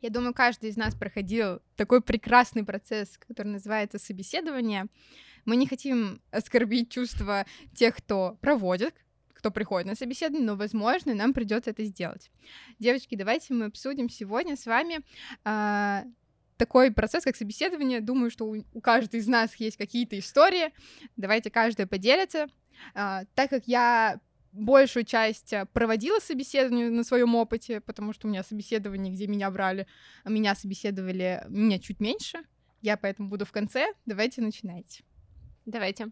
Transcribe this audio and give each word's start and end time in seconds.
Я 0.00 0.10
думаю, 0.10 0.34
каждый 0.34 0.70
из 0.70 0.76
нас 0.76 0.94
проходил 0.94 1.60
такой 1.76 2.00
прекрасный 2.00 2.64
процесс, 2.64 3.18
который 3.18 3.48
называется 3.48 3.98
собеседование. 3.98 4.86
Мы 5.44 5.56
не 5.56 5.66
хотим 5.66 6.20
оскорбить 6.30 6.90
чувства 6.90 7.46
тех, 7.74 7.96
кто 7.96 8.38
проводит, 8.40 8.94
кто 9.32 9.50
приходит 9.50 9.86
на 9.86 9.94
собеседование, 9.94 10.46
но, 10.46 10.56
возможно, 10.56 11.14
нам 11.14 11.32
придется 11.32 11.70
это 11.70 11.84
сделать. 11.84 12.30
Девочки, 12.78 13.14
давайте 13.14 13.54
мы 13.54 13.66
обсудим 13.66 14.08
сегодня 14.08 14.56
с 14.56 14.66
вами 14.66 15.00
э, 15.44 16.04
такой 16.56 16.90
процесс, 16.90 17.24
как 17.24 17.36
собеседование. 17.36 18.00
Думаю, 18.00 18.30
что 18.30 18.46
у, 18.46 18.64
у 18.74 18.80
каждой 18.80 19.20
из 19.20 19.28
нас 19.28 19.54
есть 19.56 19.76
какие-то 19.76 20.18
истории. 20.18 20.72
Давайте 21.16 21.50
каждая 21.50 21.86
поделится. 21.86 22.48
Э, 22.94 23.20
так 23.34 23.50
как 23.50 23.66
я 23.66 24.20
большую 24.52 25.04
часть 25.04 25.52
э, 25.52 25.66
проводила 25.66 26.18
собеседование 26.18 26.90
на 26.90 27.04
своем 27.04 27.34
опыте, 27.34 27.80
потому 27.80 28.12
что 28.12 28.26
у 28.26 28.30
меня 28.30 28.42
собеседование, 28.42 29.12
где 29.12 29.26
меня 29.26 29.50
брали, 29.50 29.86
меня 30.24 30.54
собеседовали 30.54 31.44
меня 31.48 31.78
чуть 31.78 32.00
меньше. 32.00 32.38
Я 32.80 32.96
поэтому 32.96 33.28
буду 33.28 33.44
в 33.44 33.52
конце. 33.52 33.92
Давайте 34.06 34.40
начинайте. 34.40 35.02
Давайте. 35.66 36.10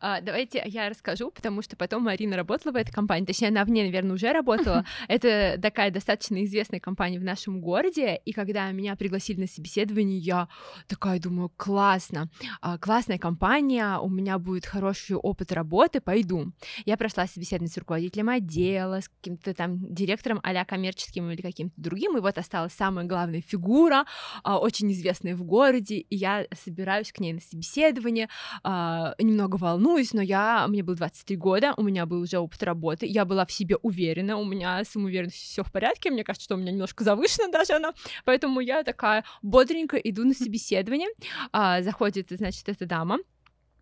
А, 0.00 0.20
давайте 0.20 0.62
я 0.66 0.88
расскажу, 0.88 1.30
потому 1.30 1.62
что 1.62 1.76
потом 1.76 2.02
Марина 2.02 2.36
работала 2.36 2.72
в 2.72 2.76
этой 2.76 2.92
компании, 2.92 3.26
точнее, 3.26 3.48
она 3.48 3.64
в 3.64 3.70
ней, 3.70 3.84
наверное, 3.84 4.14
уже 4.14 4.32
работала. 4.32 4.84
Это 5.08 5.58
такая 5.60 5.90
достаточно 5.90 6.44
известная 6.44 6.80
компания 6.80 7.18
в 7.18 7.24
нашем 7.24 7.60
городе, 7.60 8.20
и 8.24 8.32
когда 8.32 8.70
меня 8.70 8.96
пригласили 8.96 9.40
на 9.40 9.46
собеседование, 9.46 10.18
я 10.18 10.48
такая 10.86 11.18
думаю, 11.18 11.50
классно, 11.56 12.28
а, 12.60 12.78
классная 12.78 13.18
компания, 13.18 13.98
у 13.98 14.08
меня 14.08 14.38
будет 14.38 14.66
хороший 14.66 15.16
опыт 15.16 15.52
работы, 15.52 16.00
пойду. 16.00 16.52
Я 16.84 16.96
прошла 16.96 17.26
собеседование 17.26 17.72
с 17.72 17.78
руководителем 17.78 18.28
отдела, 18.28 19.00
с 19.00 19.08
каким-то 19.08 19.54
там 19.54 19.78
директором 19.92 20.40
а 20.42 20.64
коммерческим 20.64 21.30
или 21.30 21.42
каким-то 21.42 21.74
другим, 21.76 22.16
и 22.16 22.20
вот 22.20 22.38
осталась 22.38 22.72
самая 22.72 23.04
главная 23.06 23.40
фигура, 23.40 24.04
а, 24.42 24.58
очень 24.58 24.92
известная 24.92 25.34
в 25.34 25.42
городе, 25.44 25.96
и 25.96 26.16
я 26.16 26.46
собираюсь 26.64 27.12
к 27.12 27.20
ней 27.20 27.32
на 27.32 27.40
собеседование, 27.40 28.28
немного 28.64 29.45
немного 29.46 29.56
волнуюсь, 29.56 30.12
но 30.12 30.22
я, 30.22 30.66
мне 30.68 30.82
было 30.82 30.96
23 30.96 31.36
года, 31.36 31.74
у 31.76 31.82
меня 31.82 32.06
был 32.06 32.20
уже 32.20 32.38
опыт 32.38 32.62
работы, 32.62 33.06
я 33.06 33.24
была 33.24 33.46
в 33.46 33.52
себе 33.52 33.76
уверена, 33.76 34.36
у 34.36 34.44
меня 34.44 34.82
самоуверенность 34.84 35.36
все 35.36 35.62
в 35.62 35.72
порядке, 35.72 36.10
мне 36.10 36.24
кажется, 36.24 36.44
что 36.44 36.54
у 36.54 36.58
меня 36.58 36.72
немножко 36.72 37.04
завышена 37.04 37.48
даже 37.48 37.74
она, 37.74 37.92
поэтому 38.24 38.60
я 38.60 38.82
такая 38.82 39.24
бодренько 39.42 39.96
иду 39.96 40.24
на 40.24 40.34
собеседование, 40.34 41.08
а, 41.52 41.82
заходит, 41.82 42.28
значит, 42.30 42.68
эта 42.68 42.86
дама, 42.86 43.18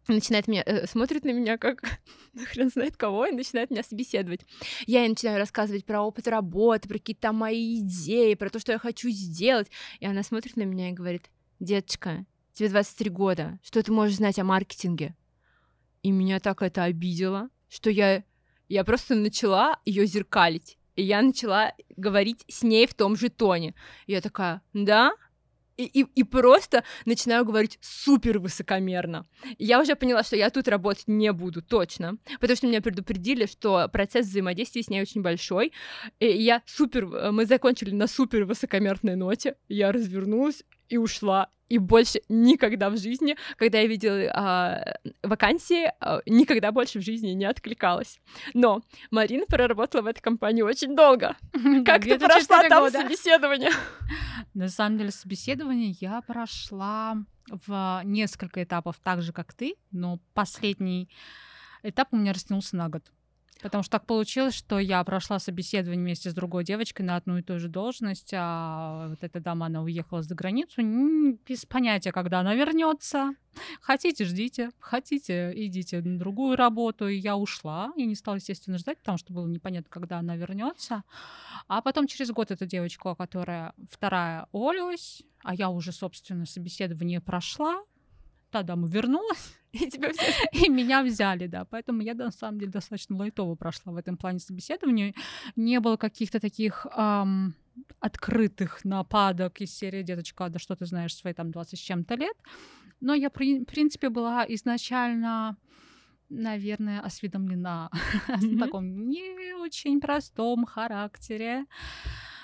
начинает 0.06 0.48
меня, 0.48 0.62
э, 0.66 0.86
смотрит 0.86 1.24
на 1.24 1.30
меня 1.30 1.56
как 1.56 1.82
хрен 2.52 2.68
знает 2.68 2.96
кого, 2.96 3.26
и 3.26 3.32
начинает 3.32 3.70
меня 3.70 3.82
собеседовать. 3.82 4.40
Я 4.86 5.00
ей 5.00 5.08
начинаю 5.08 5.38
рассказывать 5.38 5.86
про 5.86 6.02
опыт 6.02 6.28
работы, 6.28 6.88
про 6.88 6.98
какие-то 6.98 7.32
мои 7.32 7.80
идеи, 7.80 8.34
про 8.34 8.50
то, 8.50 8.58
что 8.58 8.72
я 8.72 8.78
хочу 8.78 9.08
сделать. 9.08 9.70
И 10.00 10.06
она 10.06 10.22
смотрит 10.22 10.56
на 10.56 10.64
меня 10.64 10.90
и 10.90 10.92
говорит, 10.92 11.30
деточка, 11.58 12.26
тебе 12.52 12.68
23 12.68 13.08
года, 13.08 13.58
что 13.62 13.82
ты 13.82 13.92
можешь 13.92 14.16
знать 14.16 14.38
о 14.38 14.44
маркетинге? 14.44 15.14
И 16.04 16.10
меня 16.10 16.38
так 16.38 16.60
это 16.60 16.84
обидело, 16.84 17.48
что 17.70 17.88
я, 17.88 18.24
я 18.68 18.84
просто 18.84 19.14
начала 19.14 19.80
ее 19.86 20.04
зеркалить. 20.04 20.76
И 20.96 21.02
я 21.02 21.22
начала 21.22 21.72
говорить 21.96 22.44
с 22.46 22.62
ней 22.62 22.86
в 22.86 22.92
том 22.92 23.16
же 23.16 23.30
тоне. 23.30 23.74
Я 24.06 24.20
такая, 24.20 24.60
да? 24.74 25.14
И, 25.78 25.84
и, 25.86 26.02
и 26.14 26.22
просто 26.22 26.84
начинаю 27.06 27.46
говорить 27.46 27.78
супер 27.80 28.38
высокомерно. 28.38 29.26
Я 29.58 29.80
уже 29.80 29.96
поняла, 29.96 30.22
что 30.22 30.36
я 30.36 30.50
тут 30.50 30.68
работать 30.68 31.08
не 31.08 31.32
буду, 31.32 31.62
точно. 31.62 32.18
Потому 32.38 32.54
что 32.54 32.66
меня 32.66 32.82
предупредили, 32.82 33.46
что 33.46 33.88
процесс 33.88 34.26
взаимодействия 34.26 34.82
с 34.82 34.90
ней 34.90 35.00
очень 35.00 35.22
большой. 35.22 35.72
И 36.20 36.26
я 36.26 36.62
супер... 36.66 37.06
Мы 37.32 37.46
закончили 37.46 37.92
на 37.92 38.08
супер 38.08 38.44
высокомерной 38.44 39.16
ноте. 39.16 39.56
Я 39.68 39.90
развернулась 39.90 40.64
и 40.88 40.96
ушла. 40.96 41.48
И 41.68 41.78
больше 41.78 42.20
никогда 42.28 42.90
в 42.90 42.98
жизни, 42.98 43.36
когда 43.56 43.78
я 43.78 43.86
видела 43.86 44.30
а, 44.34 44.96
вакансии, 45.22 45.90
а, 45.98 46.20
никогда 46.26 46.72
больше 46.72 46.98
в 46.98 47.02
жизни 47.02 47.30
не 47.30 47.46
откликалась. 47.46 48.20
Но 48.52 48.82
Марина 49.10 49.46
проработала 49.46 50.02
в 50.02 50.06
этой 50.06 50.20
компании 50.20 50.60
очень 50.60 50.94
долго. 50.94 51.36
Как 51.86 52.04
ты 52.04 52.18
прошла 52.18 52.62
там 52.68 52.90
собеседование? 52.90 53.70
На 54.54 54.68
самом 54.68 54.98
деле 54.98 55.10
собеседование 55.10 55.96
я 56.00 56.20
прошла 56.20 57.16
в 57.48 58.02
несколько 58.04 58.62
этапов 58.62 58.96
так 59.02 59.22
же, 59.22 59.32
как 59.32 59.52
ты, 59.52 59.74
но 59.90 60.20
последний 60.32 61.08
этап 61.82 62.08
у 62.12 62.16
меня 62.16 62.32
растянулся 62.32 62.76
на 62.76 62.88
год. 62.88 63.02
Потому 63.64 63.82
что 63.82 63.92
так 63.92 64.04
получилось, 64.04 64.54
что 64.54 64.78
я 64.78 65.02
прошла 65.04 65.38
собеседование 65.38 66.04
вместе 66.04 66.28
с 66.28 66.34
другой 66.34 66.64
девочкой 66.64 67.06
на 67.06 67.16
одну 67.16 67.38
и 67.38 67.42
ту 67.42 67.58
же 67.58 67.68
должность, 67.68 68.34
а 68.36 69.08
вот 69.08 69.24
эта 69.24 69.40
дама, 69.40 69.66
она 69.66 69.80
уехала 69.80 70.20
за 70.20 70.34
границу, 70.34 70.82
без 71.48 71.64
понятия, 71.64 72.12
когда 72.12 72.40
она 72.40 72.54
вернется. 72.54 73.32
Хотите, 73.80 74.26
ждите, 74.26 74.68
хотите, 74.80 75.50
идите 75.54 76.02
на 76.02 76.18
другую 76.18 76.56
работу. 76.56 77.08
И 77.08 77.16
я 77.16 77.38
ушла. 77.38 77.90
Я 77.96 78.04
не 78.04 78.16
стала, 78.16 78.34
естественно, 78.34 78.76
ждать, 78.76 78.98
потому 78.98 79.16
что 79.16 79.32
было 79.32 79.46
непонятно, 79.46 79.88
когда 79.88 80.18
она 80.18 80.36
вернется. 80.36 81.02
А 81.66 81.80
потом 81.80 82.06
через 82.06 82.32
год 82.32 82.50
эта 82.50 82.66
девочка, 82.66 83.14
которая 83.14 83.72
вторая, 83.90 84.46
уволилась, 84.52 85.22
а 85.42 85.54
я 85.54 85.70
уже, 85.70 85.92
собственно, 85.92 86.44
собеседование 86.44 87.22
прошла, 87.22 87.82
та 88.54 88.62
дама 88.62 88.86
вернулась, 88.86 89.56
и 89.72 89.90
тебя 89.90 90.10
взяли. 90.10 90.34
И 90.66 90.68
меня 90.68 91.02
взяли, 91.02 91.48
да. 91.48 91.64
Поэтому 91.64 92.02
я, 92.02 92.14
на 92.14 92.30
самом 92.30 92.58
деле, 92.58 92.70
достаточно 92.70 93.16
лайтово 93.16 93.56
прошла 93.56 93.92
в 93.92 93.96
этом 93.96 94.16
плане 94.16 94.38
собеседования. 94.38 95.14
Не 95.56 95.80
было 95.80 95.96
каких-то 95.96 96.38
таких 96.38 96.86
эм, 96.96 97.54
открытых 98.00 98.84
нападок 98.84 99.60
из 99.60 99.76
серии 99.76 100.04
«Деточка, 100.04 100.48
да 100.48 100.58
что 100.58 100.76
ты 100.76 100.86
знаешь 100.86 101.16
свои 101.16 101.32
там 101.32 101.50
20 101.50 101.78
с 101.78 101.82
чем-то 101.82 102.14
лет». 102.14 102.36
Но 103.00 103.14
я, 103.14 103.28
в 103.28 103.32
принципе, 103.64 104.08
была 104.08 104.44
изначально 104.48 105.56
наверное, 106.30 107.00
осведомлена 107.00 107.90
mm-hmm. 107.92 108.56
о 108.56 108.58
таком 108.58 109.08
не 109.08 109.54
очень 109.54 110.00
простом 110.00 110.64
характере 110.64 111.66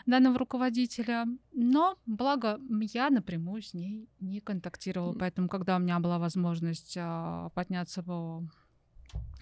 данного 0.06 0.38
руководителя. 0.38 1.26
Но, 1.52 1.96
благо, 2.06 2.60
я 2.92 3.10
напрямую 3.10 3.62
с 3.62 3.74
ней 3.74 4.08
не 4.20 4.40
контактировала. 4.40 5.12
Поэтому, 5.18 5.48
когда 5.48 5.76
у 5.76 5.78
меня 5.78 5.98
была 5.98 6.18
возможность 6.18 6.96
а, 6.98 7.50
подняться 7.50 8.02
по 8.02 8.44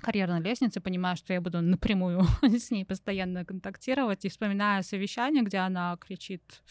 карьерной 0.00 0.40
лестнице, 0.40 0.80
понимаю, 0.80 1.16
что 1.16 1.32
я 1.32 1.40
буду 1.40 1.60
напрямую 1.60 2.22
с 2.42 2.70
ней 2.70 2.84
постоянно 2.84 3.44
контактировать, 3.44 4.24
и 4.24 4.28
вспоминая 4.28 4.82
совещание, 4.82 5.42
где 5.42 5.58
она 5.58 5.96
кричит 5.96 6.62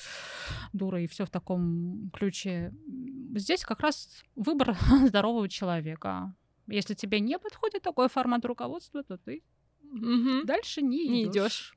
дура 0.74 1.02
и 1.02 1.08
все 1.08 1.26
в 1.26 1.30
таком 1.30 2.09
ключе. 2.14 2.74
Здесь 3.36 3.64
как 3.64 3.81
раз 3.81 4.24
выбор 4.36 4.78
здорового 5.08 5.50
человека. 5.50 6.34
Если 6.68 6.96
тебе 6.96 7.20
не 7.20 7.40
подходит 7.40 7.81
такой 7.81 8.09
формат 8.09 8.46
руководства, 8.46 9.03
то 9.03 9.18
ты 9.18 9.44
угу. 9.84 10.44
дальше 10.46 10.81
не 10.81 11.26
идешь. 11.26 11.77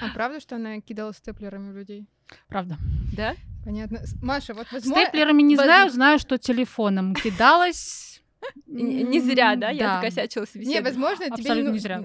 А 0.00 0.08
правда, 0.14 0.40
что 0.40 0.56
она 0.56 0.80
кидала 0.80 1.12
степлерами 1.12 1.72
в 1.72 1.76
людей? 1.76 2.06
Правда. 2.48 2.76
Да? 3.16 3.34
Понятно. 3.64 4.00
Маша, 4.22 4.54
вот 4.54 4.70
возможно... 4.72 5.04
Степлерами 5.04 5.42
не 5.42 5.56
знаю, 5.56 5.90
знаю, 5.90 6.18
что 6.18 6.38
телефоном 6.38 7.14
кидалась. 7.14 8.22
Не 8.66 9.20
зря, 9.20 9.56
да? 9.56 9.70
Я 9.70 9.96
закосячила 9.96 10.46
себе. 10.46 10.64
Не, 10.64 10.80
возможно, 10.80 11.24
тебе 11.26 11.34
Абсолютно 11.34 11.70
не 11.70 11.78
зря. 11.78 11.98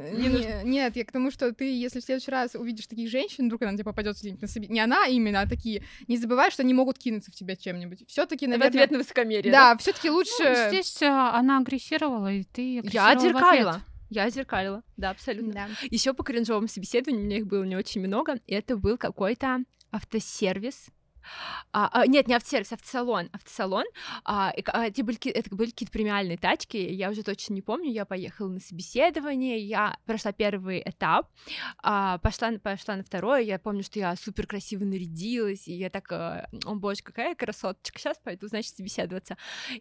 Нет, 0.63 0.95
я 0.95 1.05
к 1.05 1.11
тому, 1.11 1.31
что 1.31 1.53
ты, 1.53 1.65
если 1.65 1.99
в 1.99 2.03
следующий 2.03 2.31
раз 2.31 2.55
увидишь 2.55 2.87
таких 2.87 3.09
женщин, 3.09 3.45
вдруг 3.45 3.61
она 3.61 3.73
тебе 3.73 3.83
попадется 3.83 4.23
где-нибудь 4.23 4.41
на 4.41 4.47
себе. 4.47 4.67
Не 4.67 4.79
она 4.79 5.05
именно, 5.05 5.41
а 5.41 5.47
такие. 5.47 5.83
Не 6.07 6.17
забывай, 6.17 6.51
что 6.51 6.63
они 6.63 6.73
могут 6.73 6.97
кинуться 6.97 7.31
в 7.31 7.35
тебя 7.35 7.55
чем-нибудь. 7.55 8.07
все 8.07 8.25
таки 8.25 8.47
наверное... 8.47 8.71
В 8.71 8.73
ответ 8.73 8.91
на 8.91 8.97
высокомерие. 8.97 9.51
Да, 9.51 9.77
все 9.77 9.93
таки 9.93 10.09
лучше... 10.09 10.31
Ну, 10.39 10.69
здесь 10.69 11.01
а, 11.03 11.37
она 11.37 11.59
агрессировала, 11.59 12.31
и 12.31 12.43
ты 12.43 12.81
Я 12.91 13.11
отзеркалила. 13.11 13.81
Я 14.13 14.29
зеркалила, 14.29 14.83
да, 14.95 15.09
абсолютно. 15.09 15.53
Да. 15.53 15.67
Еще 15.89 16.13
по 16.13 16.23
кринжовым 16.23 16.67
собеседованиям 16.67 17.23
у 17.23 17.25
меня 17.25 17.37
их 17.37 17.47
было 17.47 17.63
не 17.63 17.75
очень 17.75 18.05
много. 18.05 18.39
Это 18.45 18.77
был 18.77 18.99
какой-то 18.99 19.63
автосервис, 19.91 20.89
а, 21.71 21.89
а, 21.91 22.07
нет, 22.07 22.27
не 22.27 22.33
автосервис, 22.33 22.71
автосалон. 22.71 23.29
Автосалон. 23.31 23.85
А, 24.25 24.53
и, 24.55 24.63
а, 24.67 24.87
это, 24.87 25.03
были, 25.03 25.17
это 25.31 25.55
были 25.55 25.69
какие-то 25.69 25.91
премиальные 25.91 26.37
тачки, 26.37 26.77
я 26.77 27.09
уже 27.09 27.23
точно 27.23 27.53
не 27.53 27.61
помню. 27.61 27.91
Я 27.91 28.05
поехала 28.05 28.49
на 28.49 28.59
собеседование, 28.59 29.59
я 29.59 29.97
прошла 30.05 30.31
первый 30.31 30.81
этап, 30.85 31.29
а, 31.81 32.17
пошла, 32.19 32.51
пошла 32.61 32.95
на 32.95 33.03
второй. 33.03 33.45
Я 33.45 33.59
помню, 33.59 33.83
что 33.83 33.99
я 33.99 34.15
супер 34.15 34.47
красиво 34.47 34.83
нарядилась, 34.83 35.67
и 35.67 35.73
я 35.73 35.89
так, 35.89 36.11
э, 36.11 36.47
о 36.65 36.75
боже, 36.75 37.01
какая 37.03 37.35
красоточка, 37.35 37.99
сейчас 37.99 38.17
пойду, 38.17 38.47
значит, 38.47 38.75
собеседоваться. 38.75 39.37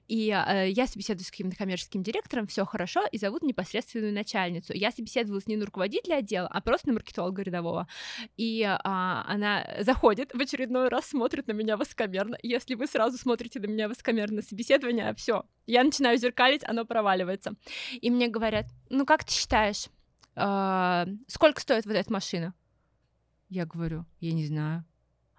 И 0.08 0.30
а, 0.30 0.64
я 0.64 0.86
собеседуюсь 0.86 1.28
с 1.28 1.30
каким-то 1.30 1.56
коммерческим 1.56 2.02
директором, 2.02 2.46
все 2.46 2.64
хорошо, 2.64 3.04
и 3.10 3.18
зовут 3.18 3.42
непосредственную 3.42 4.12
начальницу. 4.12 4.72
Я 4.72 4.90
собеседовалась 4.90 5.46
не 5.46 5.56
на 5.56 5.66
руководителя 5.66 6.16
отдела, 6.16 6.48
а 6.48 6.60
просто 6.60 6.88
на 6.88 6.94
маркетолога 6.94 7.42
рядового. 7.42 7.88
И 8.36 8.62
а, 8.62 9.24
она 9.28 9.66
заходит 9.80 10.32
в 10.32 10.40
очередной 10.40 10.88
раз, 10.88 11.06
смотрит 11.06 11.31
смотрят 11.32 11.48
на 11.48 11.52
меня 11.52 11.76
высокомерно. 11.76 12.36
Если 12.42 12.74
вы 12.74 12.86
сразу 12.86 13.16
смотрите 13.16 13.58
на 13.58 13.66
меня 13.66 13.88
высокомерно 13.88 14.36
на 14.36 14.42
собеседование, 14.42 15.14
все, 15.14 15.44
я 15.66 15.82
начинаю 15.82 16.18
зеркалить, 16.18 16.62
оно 16.64 16.84
проваливается. 16.84 17.54
И 18.00 18.10
мне 18.10 18.28
говорят, 18.28 18.66
ну 18.90 19.06
как 19.06 19.24
ты 19.24 19.32
считаешь, 19.32 19.88
э, 20.36 21.06
сколько 21.28 21.60
стоит 21.60 21.86
вот 21.86 21.94
эта 21.94 22.12
машина? 22.12 22.54
Я 23.48 23.64
говорю, 23.64 24.04
я 24.20 24.32
не 24.32 24.46
знаю. 24.46 24.84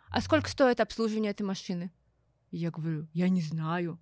а 0.10 0.22
сколько 0.22 0.50
стоит 0.50 0.80
обслуживание 0.80 1.32
этой 1.32 1.44
машины? 1.44 1.92
Я 2.52 2.72
говорю, 2.72 3.08
я 3.14 3.30
не 3.30 3.42
знаю 3.42 4.00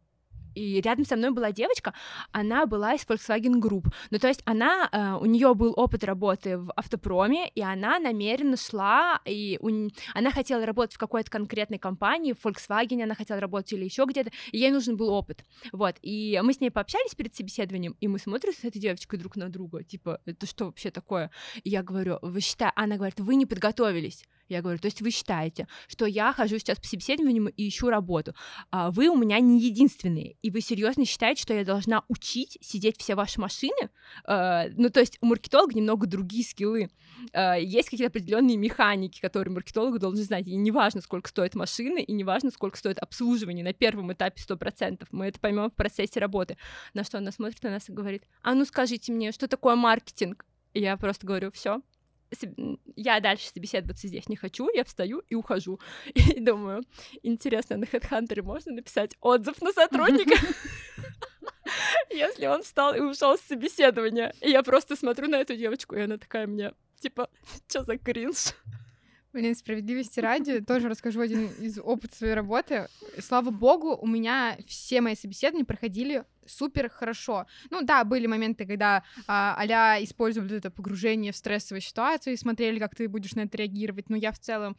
и 0.56 0.81
рядом 0.81 1.06
со 1.06 1.15
мной 1.15 1.31
была 1.31 1.51
девочка, 1.51 1.94
она 2.31 2.65
была 2.65 2.94
из 2.94 3.01
Volkswagen 3.01 3.59
Group. 3.59 3.86
Ну, 4.09 4.19
то 4.19 4.27
есть 4.27 4.42
она, 4.45 4.89
э, 4.92 5.18
у 5.21 5.25
нее 5.25 5.53
был 5.53 5.74
опыт 5.75 6.03
работы 6.03 6.57
в 6.57 6.71
автопроме, 6.75 7.50
и 7.50 7.62
она 7.62 8.00
намеренно 8.00 8.57
шла, 8.57 9.21
и 9.25 9.57
у, 9.62 9.69
она 10.13 10.31
хотела 10.31 10.65
работать 10.65 10.95
в 10.95 11.00
какой-то 11.00 11.30
конкретной 11.30 11.80
компании, 11.80 12.33
в 12.33 12.45
Volkswagen 12.45 13.03
она 13.03 13.15
хотела 13.15 13.39
работать 13.39 13.74
или 13.74 13.86
еще 13.86 14.06
где-то, 14.06 14.31
и 14.51 14.57
ей 14.57 14.71
нужен 14.71 14.98
был 14.98 15.09
опыт. 15.09 15.45
Вот, 15.71 15.95
и 16.01 16.39
мы 16.44 16.53
с 16.53 16.59
ней 16.59 16.69
пообщались 16.69 17.15
перед 17.15 17.36
собеседованием, 17.36 17.95
и 18.00 18.07
мы 18.07 18.19
смотрим 18.19 18.53
с 18.53 18.63
этой 18.63 18.80
девочкой 18.80 19.19
друг 19.19 19.36
на 19.36 19.50
друга, 19.50 19.83
типа, 19.83 20.21
это 20.25 20.45
что 20.45 20.65
вообще 20.65 20.92
такое? 20.92 21.31
И 21.63 21.69
я 21.69 21.83
говорю, 21.83 22.19
вы 22.21 22.42
считаете, 22.42 22.74
она 22.75 22.95
говорит, 22.95 23.19
вы 23.19 23.36
не 23.36 23.45
подготовились. 23.45 24.25
Я 24.51 24.62
говорю, 24.62 24.80
то 24.80 24.88
есть 24.88 25.01
вы 25.01 25.12
считаете, 25.12 25.68
что 25.88 26.06
я 26.06 26.33
хожу 26.33 26.59
сейчас 26.59 26.77
по 26.77 26.86
собеседованию 26.86 27.53
и 27.56 27.69
ищу 27.69 27.89
работу, 27.89 28.36
а 28.69 28.92
вы 28.92 29.07
у 29.07 29.15
меня 29.15 29.39
не 29.39 29.62
единственные, 29.62 30.36
и 30.42 30.51
вы 30.51 30.59
серьезно 30.59 31.06
считаете, 31.06 31.42
что 31.42 31.53
я 31.53 31.63
должна 31.63 32.03
учить 32.09 32.57
сидеть 32.59 32.98
все 32.98 33.15
ваши 33.15 33.39
машины? 33.39 33.89
Э, 34.27 34.69
ну, 34.75 34.89
то 34.89 35.00
есть 35.00 35.18
у 35.21 35.27
маркетолога 35.27 35.74
немного 35.74 36.06
другие 36.06 36.44
скиллы. 36.44 36.89
Э, 37.31 37.63
есть 37.63 37.89
какие-то 37.89 38.12
определенные 38.12 38.57
механики, 38.57 39.21
которые 39.21 39.53
маркетолог 39.53 39.98
должен 40.00 40.24
знать, 40.24 40.48
и 40.48 40.56
неважно, 40.57 41.00
сколько 41.00 41.30
стоит 41.30 41.56
машина, 41.56 42.00
и 42.00 42.12
неважно, 42.12 42.51
сколько 42.51 42.77
стоит 42.77 43.00
обслуживание 43.00 43.63
на 43.63 43.74
первом 43.74 44.12
этапе 44.12 44.44
100%. 44.45 45.07
Мы 45.12 45.27
это 45.27 45.39
поймем 45.39 45.69
в 45.69 45.75
процессе 45.75 46.19
работы. 46.19 46.57
На 46.94 47.06
что 47.06 47.19
она 47.19 47.31
смотрит 47.31 47.63
на 47.63 47.69
нас 47.69 47.88
и 47.88 47.94
говорит, 47.94 48.24
а 48.42 48.53
ну 48.53 48.65
скажите 48.65 49.13
мне, 49.13 49.31
что 49.31 49.48
такое 49.48 49.75
маркетинг? 49.75 50.45
И 50.74 50.81
я 50.81 50.98
просто 50.98 51.25
говорю, 51.25 51.51
все, 51.51 51.81
я 52.95 53.19
дальше 53.19 53.47
собеседоваться 53.47 54.07
здесь 54.07 54.29
не 54.29 54.35
хочу, 54.35 54.69
я 54.73 54.83
встаю 54.83 55.21
и 55.29 55.35
ухожу. 55.35 55.79
И 56.13 56.39
думаю, 56.39 56.83
интересно, 57.23 57.77
на 57.77 57.85
HeadHunter 57.85 58.41
можно 58.41 58.73
написать 58.73 59.15
отзыв 59.19 59.61
на 59.61 59.71
сотрудника? 59.71 60.35
Если 62.09 62.45
он 62.45 62.63
встал 62.63 62.93
и 62.93 62.99
ушел 62.99 63.37
с 63.37 63.41
собеседования. 63.41 64.33
И 64.41 64.49
я 64.49 64.63
просто 64.63 64.95
смотрю 64.95 65.27
на 65.27 65.37
эту 65.37 65.55
девочку, 65.55 65.95
и 65.95 66.01
она 66.01 66.17
такая 66.17 66.47
мне, 66.47 66.73
типа, 66.99 67.29
что 67.67 67.83
за 67.83 67.97
кринж? 67.97 68.53
Блин, 69.33 69.55
справедливости 69.55 70.19
ради, 70.19 70.59
тоже 70.59 70.89
расскажу 70.89 71.21
один 71.21 71.47
из 71.59 71.79
опыта 71.79 72.15
своей 72.15 72.33
работы. 72.33 72.87
Слава 73.19 73.49
богу, 73.49 73.95
у 73.95 74.05
меня 74.05 74.57
все 74.67 74.99
мои 74.99 75.15
собеседования 75.15 75.65
проходили 75.65 76.25
супер 76.45 76.89
хорошо. 76.89 77.45
Ну 77.69 77.81
да, 77.81 78.03
были 78.03 78.27
моменты, 78.27 78.65
когда 78.65 79.03
а, 79.27 79.55
а 79.57 80.03
использовали 80.03 80.57
это 80.57 80.69
погружение 80.69 81.31
в 81.31 81.37
стрессовую 81.37 81.81
ситуацию 81.81 82.33
и 82.33 82.37
смотрели, 82.37 82.77
как 82.77 82.93
ты 82.93 83.07
будешь 83.07 83.33
на 83.35 83.41
это 83.41 83.57
реагировать, 83.57 84.09
но 84.09 84.17
я 84.17 84.33
в 84.33 84.39
целом 84.39 84.75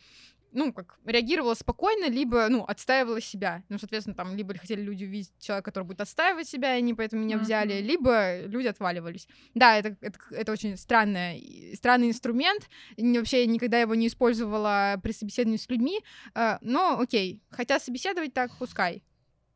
ну, 0.53 0.73
как, 0.73 0.99
реагировала 1.05 1.55
спокойно, 1.55 2.09
либо, 2.09 2.49
ну, 2.49 2.65
отстаивала 2.65 3.21
себя. 3.21 3.63
Ну, 3.69 3.79
соответственно, 3.79 4.15
там, 4.15 4.37
либо 4.37 4.55
хотели 4.55 4.81
люди 4.81 5.05
увидеть 5.05 5.33
человека, 5.41 5.71
который 5.71 5.85
будет 5.85 6.01
отстаивать 6.01 6.49
себя, 6.49 6.75
и 6.75 6.79
они 6.79 6.95
поэтому 6.95 7.23
меня 7.23 7.39
взяли, 7.39 7.75
uh-huh. 7.75 7.83
либо 7.83 8.41
люди 8.47 8.67
отваливались. 8.67 9.29
Да, 9.55 9.77
это, 9.77 9.97
это, 10.01 10.19
это 10.31 10.53
очень 10.53 10.77
странный, 10.77 11.75
странный 11.77 12.09
инструмент, 12.09 12.69
и 12.97 13.19
вообще 13.19 13.41
я 13.41 13.47
никогда 13.47 13.81
его 13.81 13.95
не 13.95 14.07
использовала 14.07 15.01
при 15.03 15.13
собеседовании 15.13 15.59
с 15.59 15.69
людьми, 15.69 16.01
э, 16.35 16.59
но 16.61 16.99
окей, 17.01 17.43
хотят 17.51 17.83
собеседовать 17.83 18.35
так, 18.35 18.51
пускай. 18.59 19.03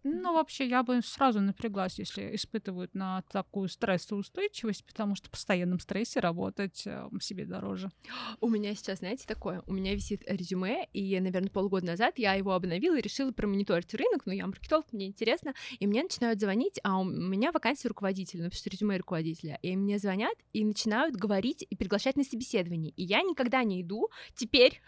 Ну, 0.08 0.34
вообще, 0.34 0.68
я 0.68 0.84
бы 0.84 1.00
сразу 1.02 1.40
напряглась, 1.40 1.98
если 1.98 2.36
испытывают 2.36 2.94
на 2.94 3.22
такую 3.22 3.68
стрессоустойчивость, 3.68 4.84
потому 4.84 5.16
что 5.16 5.26
в 5.26 5.32
постоянном 5.32 5.80
стрессе 5.80 6.20
работать 6.20 6.84
э, 6.86 7.08
себе 7.20 7.44
дороже. 7.44 7.90
У 8.40 8.48
меня 8.48 8.76
сейчас, 8.76 9.00
знаете, 9.00 9.24
такое, 9.26 9.64
у 9.66 9.72
меня 9.72 9.94
висит 9.94 10.22
резюме, 10.26 10.86
и, 10.92 11.18
наверное, 11.18 11.50
полгода 11.50 11.86
назад 11.86 12.18
я 12.18 12.34
его 12.34 12.52
обновила 12.52 12.96
и 12.96 13.00
решила 13.00 13.32
промониторить 13.32 13.92
рынок, 13.94 14.26
ну, 14.26 14.32
я 14.32 14.46
маркетолог, 14.46 14.92
мне 14.92 15.06
интересно, 15.06 15.54
и 15.80 15.86
мне 15.88 16.04
начинают 16.04 16.40
звонить, 16.40 16.78
а 16.84 17.00
у 17.00 17.04
меня 17.04 17.50
вакансия 17.50 17.88
руководителя, 17.88 18.44
ну, 18.44 18.50
что 18.52 18.70
резюме 18.70 18.98
руководителя, 18.98 19.58
и 19.62 19.74
мне 19.74 19.98
звонят 19.98 20.34
и 20.52 20.64
начинают 20.64 21.16
говорить 21.16 21.66
и 21.68 21.74
приглашать 21.74 22.16
на 22.16 22.22
собеседование, 22.22 22.92
и 22.92 23.02
я 23.02 23.22
никогда 23.22 23.64
не 23.64 23.82
иду 23.82 24.08
теперь 24.36 24.80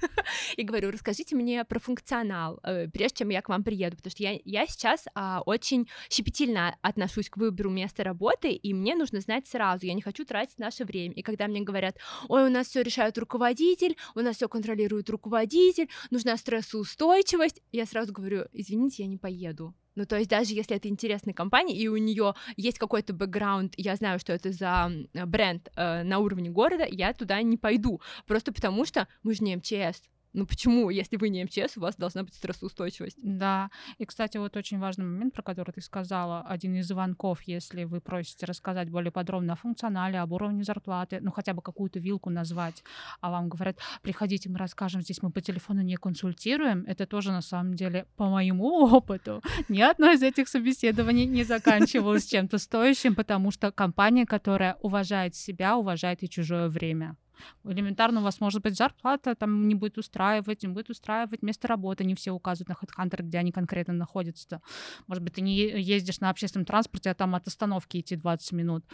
и 0.56 0.64
говорю, 0.64 0.90
расскажите 0.90 1.36
мне 1.36 1.64
про 1.64 1.78
функционал, 1.78 2.58
э, 2.64 2.88
прежде 2.88 3.18
чем 3.18 3.28
я 3.28 3.40
к 3.40 3.48
вам 3.48 3.62
приеду, 3.62 3.96
потому 3.96 4.10
что 4.10 4.24
я 4.24 4.63
сейчас 4.66 5.06
а, 5.14 5.42
очень 5.46 5.88
щепетильно 6.10 6.76
отношусь 6.82 7.28
к 7.28 7.36
выбору 7.36 7.70
места 7.70 8.04
работы, 8.04 8.52
и 8.52 8.74
мне 8.74 8.94
нужно 8.94 9.20
знать 9.20 9.46
сразу, 9.46 9.86
я 9.86 9.94
не 9.94 10.02
хочу 10.02 10.24
тратить 10.24 10.58
наше 10.58 10.84
время. 10.84 11.14
И 11.14 11.22
когда 11.22 11.46
мне 11.46 11.60
говорят, 11.60 11.96
ой, 12.28 12.46
у 12.46 12.50
нас 12.50 12.68
все 12.68 12.82
решает 12.82 13.18
руководитель, 13.18 13.96
у 14.14 14.20
нас 14.20 14.36
все 14.36 14.48
контролирует 14.48 15.10
руководитель, 15.10 15.88
нужна 16.10 16.36
стрессоустойчивость, 16.36 17.62
я 17.72 17.86
сразу 17.86 18.12
говорю, 18.12 18.46
извините, 18.52 19.02
я 19.02 19.08
не 19.08 19.18
поеду. 19.18 19.74
Ну, 19.96 20.06
то 20.06 20.16
есть 20.16 20.28
даже 20.28 20.54
если 20.54 20.76
это 20.76 20.88
интересная 20.88 21.34
компания, 21.34 21.76
и 21.76 21.86
у 21.88 21.96
нее 21.96 22.34
есть 22.56 22.78
какой-то 22.78 23.12
бэкграунд, 23.12 23.74
я 23.76 23.94
знаю, 23.96 24.18
что 24.18 24.32
это 24.32 24.50
за 24.50 24.90
бренд 25.12 25.70
э, 25.76 26.02
на 26.02 26.18
уровне 26.18 26.50
города, 26.50 26.84
я 26.88 27.12
туда 27.12 27.40
не 27.42 27.56
пойду. 27.56 28.00
Просто 28.26 28.52
потому 28.52 28.84
что 28.84 29.06
мы 29.22 29.34
же 29.34 29.44
не 29.44 29.56
МЧС. 29.56 30.02
Ну 30.34 30.46
почему, 30.46 30.90
если 30.90 31.16
вы 31.16 31.28
не 31.28 31.44
МЧС, 31.44 31.76
у 31.76 31.80
вас 31.80 31.94
должна 31.94 32.24
быть 32.24 32.34
стрессоустойчивость? 32.34 33.18
Да. 33.22 33.70
И, 33.98 34.04
кстати, 34.04 34.36
вот 34.36 34.56
очень 34.56 34.80
важный 34.80 35.04
момент, 35.04 35.32
про 35.32 35.42
который 35.42 35.70
ты 35.70 35.80
сказала, 35.80 36.40
один 36.40 36.74
из 36.74 36.88
звонков, 36.88 37.42
если 37.42 37.84
вы 37.84 38.00
просите 38.00 38.44
рассказать 38.44 38.90
более 38.90 39.12
подробно 39.12 39.52
о 39.52 39.56
функционале, 39.56 40.18
об 40.18 40.32
уровне 40.32 40.64
зарплаты, 40.64 41.20
ну 41.20 41.30
хотя 41.30 41.54
бы 41.54 41.62
какую-то 41.62 42.00
вилку 42.00 42.30
назвать, 42.30 42.82
а 43.20 43.30
вам 43.30 43.48
говорят, 43.48 43.78
приходите, 44.02 44.50
мы 44.50 44.58
расскажем, 44.58 45.02
здесь 45.02 45.22
мы 45.22 45.30
по 45.30 45.40
телефону 45.40 45.82
не 45.82 45.94
консультируем, 45.96 46.84
это 46.88 47.06
тоже 47.06 47.30
на 47.30 47.40
самом 47.40 47.74
деле 47.74 48.06
по 48.16 48.28
моему 48.28 48.66
опыту 48.92 49.40
ни 49.68 49.80
одно 49.80 50.10
из 50.10 50.22
этих 50.22 50.48
собеседований 50.48 51.26
не 51.26 51.44
заканчивалось 51.44 52.26
чем-то 52.26 52.58
стоящим, 52.58 53.14
потому 53.14 53.52
что 53.52 53.70
компания, 53.70 54.26
которая 54.26 54.76
уважает 54.80 55.36
себя, 55.36 55.76
уважает 55.76 56.24
и 56.24 56.28
чужое 56.28 56.68
время. 56.68 57.16
Элементарно 57.64 58.20
у 58.20 58.22
вас 58.22 58.40
может 58.40 58.62
быть 58.62 58.76
зарплата, 58.76 59.34
там 59.34 59.68
не 59.68 59.74
будет 59.74 59.98
устраивать, 59.98 60.62
не 60.62 60.68
будет 60.68 60.90
устраивать 60.90 61.42
место 61.42 61.68
работы, 61.68 62.04
не 62.04 62.14
все 62.14 62.30
указывают 62.32 62.68
на 62.68 62.74
HeadHunter, 62.74 63.22
где 63.22 63.38
они 63.38 63.52
конкретно 63.52 63.94
находятся. 63.94 64.60
Может 65.06 65.22
быть, 65.22 65.34
ты 65.34 65.40
не 65.40 65.56
ездишь 65.56 66.20
на 66.20 66.30
общественном 66.30 66.66
транспорте, 66.66 67.10
а 67.10 67.14
там 67.14 67.34
от 67.34 67.46
остановки 67.46 67.98
идти 67.98 68.16
20 68.16 68.52
минут. 68.52 68.84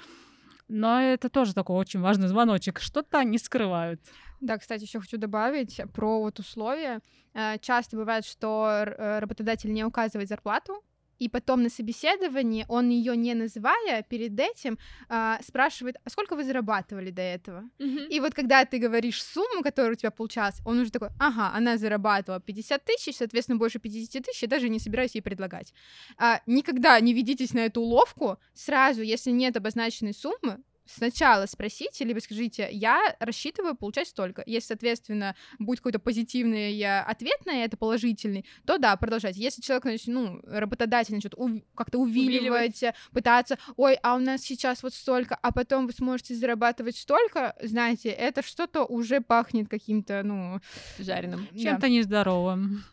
Но 0.69 1.01
это 1.01 1.29
тоже 1.29 1.53
такой 1.53 1.77
очень 1.77 2.01
важный 2.01 2.29
звоночек. 2.29 2.79
Что-то 2.79 3.19
они 3.19 3.39
скрывают. 3.39 4.01
Да, 4.41 4.57
кстати, 4.57 4.85
еще 4.85 5.01
хочу 5.01 5.19
добавить 5.19 5.81
про 5.93 6.21
вот 6.21 6.39
условия. 6.39 7.01
Э, 7.35 7.59
часто 7.59 7.97
бывает, 7.97 8.25
что 8.25 8.69
э, 8.71 9.19
работодатель 9.19 9.73
не 9.73 9.85
указывает 9.85 10.29
зарплату, 10.29 10.83
и 11.21 11.29
потом 11.29 11.63
на 11.63 11.69
собеседовании 11.69 12.65
он 12.69 12.89
ее 12.89 13.17
не 13.17 13.35
называя 13.35 14.03
перед 14.03 14.41
этим 14.41 14.79
а, 15.09 15.39
спрашивает, 15.47 15.97
а 16.05 16.11
сколько 16.11 16.35
вы 16.35 16.45
зарабатывали 16.45 17.11
до 17.11 17.23
этого? 17.23 17.71
Mm-hmm. 17.79 18.09
И 18.09 18.21
вот 18.21 18.35
когда 18.35 18.65
ты 18.65 18.79
говоришь 18.79 19.23
сумму, 19.23 19.63
которая 19.63 19.93
у 19.93 19.95
тебя 19.95 20.11
получалась, 20.11 20.57
он 20.65 20.79
уже 20.79 20.91
такой, 20.91 21.11
ага, 21.19 21.53
она 21.55 21.77
зарабатывала 21.77 22.41
50 22.41 22.85
тысяч, 22.85 23.17
соответственно, 23.17 23.59
больше 23.59 23.79
50 23.79 24.25
тысяч, 24.25 24.43
я 24.43 24.49
даже 24.49 24.69
не 24.69 24.79
собираюсь 24.79 25.15
ей 25.15 25.21
предлагать. 25.21 25.75
А, 26.17 26.41
никогда 26.47 26.99
не 27.01 27.13
ведитесь 27.13 27.53
на 27.55 27.61
эту 27.61 27.83
уловку, 27.83 28.39
сразу, 28.55 29.03
если 29.03 29.31
нет 29.31 29.57
обозначенной 29.57 30.15
суммы, 30.15 30.59
сначала 30.87 31.47
спросите, 31.47 32.05
либо 32.05 32.19
скажите, 32.21 32.69
я 32.71 33.17
рассчитываю 33.21 33.75
получать 33.75 34.09
столько. 34.09 34.43
Если, 34.47 34.69
соответственно, 34.69 35.37
будет 35.59 35.81
какой-то 35.81 35.99
позитивный 35.99 37.01
ответ 37.01 37.45
на 37.47 37.65
это, 37.65 37.77
положительный, 37.77 38.45
то 38.67 38.79
да, 38.79 38.97
продолжайте. 38.97 39.41
Если 39.41 39.63
человек, 39.63 39.85
значит, 39.85 40.07
ну, 40.09 40.41
работодатель 40.45 41.15
начнет 41.15 41.35
ув- 41.35 41.63
как-то 41.75 41.99
увиливать, 41.99 42.41
увиливать, 42.41 42.95
пытаться, 43.13 43.59
ой, 43.77 43.95
а 44.03 44.17
у 44.17 44.19
нас 44.19 44.43
сейчас 44.43 44.83
вот 44.83 44.95
столько, 44.95 45.37
а 45.41 45.53
потом 45.53 45.87
вы 45.87 45.93
сможете 45.93 46.35
зарабатывать 46.35 46.97
столько, 46.97 47.55
знаете, 47.63 48.09
это 48.11 48.43
что-то 48.43 48.85
уже 48.85 49.21
пахнет 49.21 49.69
каким-то, 49.69 50.23
ну... 50.23 50.61
Жареным. 50.99 51.47
Чем-то 51.57 51.83
да. 51.83 51.89
нездоровым. 51.89 52.85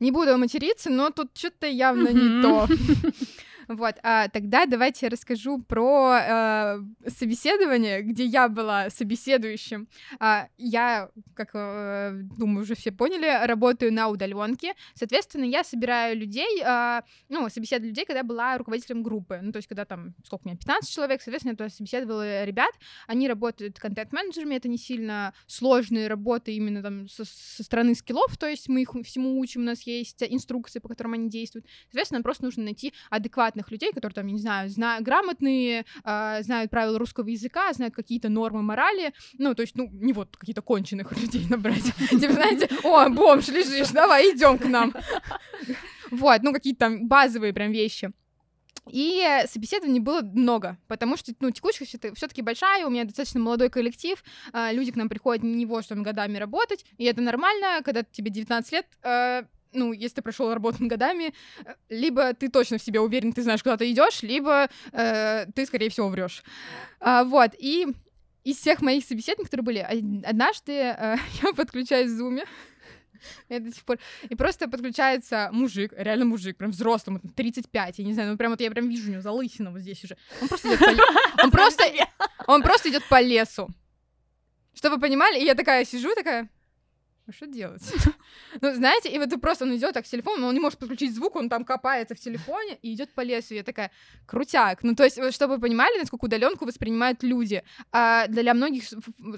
Не 0.00 0.12
буду 0.12 0.38
материться, 0.38 0.88
но 0.88 1.10
тут 1.10 1.36
что-то 1.36 1.66
явно 1.66 2.08
не 2.08 2.42
то. 2.42 2.66
Вот, 3.70 3.94
а, 4.02 4.26
тогда 4.28 4.66
давайте 4.66 5.06
я 5.06 5.10
расскажу 5.10 5.62
про 5.62 6.18
э, 6.18 6.80
собеседование, 7.08 8.02
где 8.02 8.24
я 8.24 8.48
была 8.48 8.90
собеседующим. 8.90 9.86
А, 10.18 10.48
я, 10.58 11.08
как 11.34 11.50
э, 11.54 12.10
думаю, 12.36 12.64
уже 12.64 12.74
все 12.74 12.90
поняли, 12.90 13.46
работаю 13.46 13.92
на 13.92 14.08
удаленке. 14.08 14.74
Соответственно, 14.94 15.44
я 15.44 15.62
собираю 15.62 16.16
людей, 16.16 16.60
э, 16.64 17.02
ну, 17.28 17.48
собеседую 17.48 17.90
людей, 17.90 18.04
когда 18.04 18.24
была 18.24 18.58
руководителем 18.58 19.04
группы. 19.04 19.38
Ну, 19.40 19.52
то 19.52 19.58
есть, 19.58 19.68
когда 19.68 19.84
там, 19.84 20.14
сколько 20.24 20.46
у 20.46 20.48
меня, 20.48 20.58
15 20.58 20.92
человек, 20.92 21.22
соответственно, 21.22 21.54
я 21.56 21.68
собеседовала 21.68 22.42
ребят. 22.42 22.72
Они 23.06 23.28
работают 23.28 23.78
контент-менеджерами, 23.78 24.56
это 24.56 24.66
не 24.66 24.78
сильно 24.78 25.32
сложные 25.46 26.08
работы 26.08 26.52
именно 26.56 26.82
там 26.82 27.08
со, 27.08 27.24
со 27.24 27.62
стороны 27.62 27.94
скиллов, 27.94 28.36
то 28.36 28.48
есть 28.48 28.68
мы 28.68 28.82
их 28.82 28.90
всему 29.04 29.38
учим, 29.38 29.60
у 29.60 29.64
нас 29.66 29.82
есть 29.82 30.24
инструкции, 30.24 30.80
по 30.80 30.88
которым 30.88 31.12
они 31.12 31.30
действуют. 31.30 31.66
Соответственно, 31.84 32.22
просто 32.22 32.44
нужно 32.44 32.64
найти 32.64 32.92
адекватно 33.10 33.59
адекватных 33.60 33.70
людей, 33.70 33.92
которые 33.92 34.14
там, 34.14 34.26
я 34.26 34.32
не 34.32 34.40
знаю, 34.40 34.68
зна- 34.68 35.00
грамотные, 35.00 35.84
э, 36.04 36.42
знают 36.42 36.70
правила 36.70 36.98
русского 36.98 37.28
языка, 37.28 37.72
знают 37.72 37.94
какие-то 37.94 38.28
нормы 38.28 38.62
морали, 38.62 39.12
ну, 39.38 39.54
то 39.54 39.62
есть, 39.62 39.76
ну, 39.76 39.88
не 39.92 40.12
вот 40.12 40.36
какие-то 40.36 40.62
конченых 40.62 41.12
людей 41.20 41.46
набрать. 41.48 41.84
Типа, 42.10 42.32
знаете, 42.32 42.68
о, 42.84 43.08
бомж 43.08 43.48
лежишь, 43.48 43.90
давай, 43.90 44.34
идем 44.34 44.58
к 44.58 44.64
нам. 44.66 44.92
Вот, 46.10 46.42
ну, 46.42 46.52
какие-то 46.52 46.80
там 46.80 47.06
базовые 47.06 47.52
прям 47.52 47.70
вещи. 47.70 48.10
И 48.90 49.24
собеседований 49.46 50.00
было 50.00 50.22
много, 50.22 50.76
потому 50.88 51.16
что, 51.16 51.32
ну, 51.38 51.52
текучка 51.52 51.84
все-таки 51.84 52.42
большая, 52.42 52.84
у 52.84 52.90
меня 52.90 53.04
достаточно 53.04 53.38
молодой 53.38 53.70
коллектив, 53.70 54.20
э, 54.52 54.72
люди 54.72 54.90
к 54.90 54.96
нам 54.96 55.08
приходят 55.08 55.44
не 55.44 55.62
его, 55.62 55.82
что 55.82 55.94
годами 55.94 56.36
работать, 56.36 56.84
и 56.98 57.04
это 57.04 57.20
нормально, 57.20 57.82
когда 57.84 58.02
тебе 58.02 58.32
19 58.32 58.72
лет, 58.72 58.86
э, 59.04 59.44
ну, 59.72 59.92
если 59.92 60.16
ты 60.16 60.22
прошел 60.22 60.52
работу 60.52 60.78
годами, 60.80 61.34
либо 61.88 62.34
ты 62.34 62.48
точно 62.48 62.78
в 62.78 62.82
себе 62.82 63.00
уверен, 63.00 63.32
ты 63.32 63.42
знаешь, 63.42 63.62
куда 63.62 63.76
ты 63.76 63.90
идешь, 63.90 64.22
либо 64.22 64.68
э, 64.92 65.46
ты, 65.54 65.66
скорее 65.66 65.90
всего, 65.90 66.08
врешь. 66.08 66.42
А, 67.00 67.24
вот, 67.24 67.52
и 67.58 67.86
из 68.44 68.56
всех 68.56 68.80
моих 68.80 69.04
собеседований, 69.04 69.44
которые 69.44 69.64
были, 69.64 70.24
однажды 70.24 70.72
э, 70.72 71.16
я 71.42 71.52
подключаюсь 71.52 72.10
в 72.10 72.16
зуме, 72.16 72.44
я 73.48 73.60
до 73.60 73.72
сих 73.72 73.84
пор... 73.84 73.98
И 74.28 74.34
просто 74.34 74.68
подключается 74.68 75.50
мужик, 75.52 75.92
реально 75.96 76.24
мужик, 76.24 76.56
прям 76.56 76.70
взрослый, 76.70 77.20
35, 77.36 77.98
я 77.98 78.04
не 78.04 78.14
знаю, 78.14 78.30
ну 78.30 78.36
прям 78.36 78.50
вот 78.50 78.60
я 78.60 78.70
прям 78.70 78.88
вижу 78.88 79.08
у 79.08 79.12
него 79.12 79.22
залысина 79.22 79.70
вот 79.70 79.80
здесь 79.80 80.02
уже. 80.04 80.16
Он 80.40 80.48
просто 80.48 80.68
идет 80.68 80.80
по... 80.80 81.44
Он 81.44 81.50
просто... 81.50 81.84
Он 82.46 82.62
просто 82.62 82.88
идет 82.90 83.08
по 83.08 83.20
лесу. 83.20 83.68
Чтобы 84.74 84.96
вы 84.96 85.02
понимали, 85.02 85.38
и 85.38 85.44
я 85.44 85.54
такая 85.54 85.84
сижу, 85.84 86.14
такая, 86.14 86.48
а 87.30 87.32
что 87.32 87.46
делать? 87.46 87.82
ну, 88.60 88.74
знаете, 88.74 89.08
и 89.08 89.18
вот 89.18 89.40
просто, 89.40 89.64
он 89.64 89.76
идет 89.76 89.94
так 89.94 90.06
с 90.06 90.10
телефоном, 90.10 90.44
он 90.44 90.54
не 90.54 90.60
может 90.60 90.78
подключить 90.78 91.14
звук, 91.14 91.36
он 91.36 91.48
там 91.48 91.64
копается 91.64 92.14
в 92.14 92.18
телефоне 92.18 92.78
и 92.82 92.92
идет 92.92 93.14
по 93.14 93.22
лесу. 93.22 93.54
Я 93.54 93.62
такая, 93.62 93.90
крутяк. 94.26 94.82
Ну, 94.82 94.94
то 94.94 95.04
есть, 95.04 95.18
чтобы 95.34 95.54
вы 95.54 95.60
понимали, 95.60 95.98
насколько 95.98 96.24
удаленку 96.24 96.66
воспринимают 96.66 97.22
люди. 97.22 97.62
А 97.92 98.26
для 98.26 98.54
многих 98.54 98.84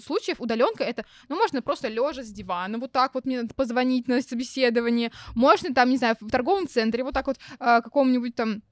случаев 0.05 0.41
удаленка 0.41 0.85
это, 0.85 1.05
ну, 1.29 1.37
можно 1.37 1.63
просто 1.63 1.89
лежа 1.89 2.23
с 2.23 2.33
дивана, 2.33 2.79
вот 2.79 2.93
так 2.93 3.15
вот 3.15 3.27
мне 3.27 3.43
надо 3.43 3.55
позвонить 3.55 4.09
на 4.09 4.23
собеседование. 4.23 5.13
Можно 5.35 5.75
там, 5.75 5.91
не 5.91 5.99
знаю, 5.99 6.17
в 6.21 6.31
торговом 6.31 6.67
центре, 6.67 7.05
вот 7.05 7.15
так 7.15 7.27
вот 7.27 7.37
а, 7.59 7.83
какому-нибудь 7.83 8.35
там 8.35 8.63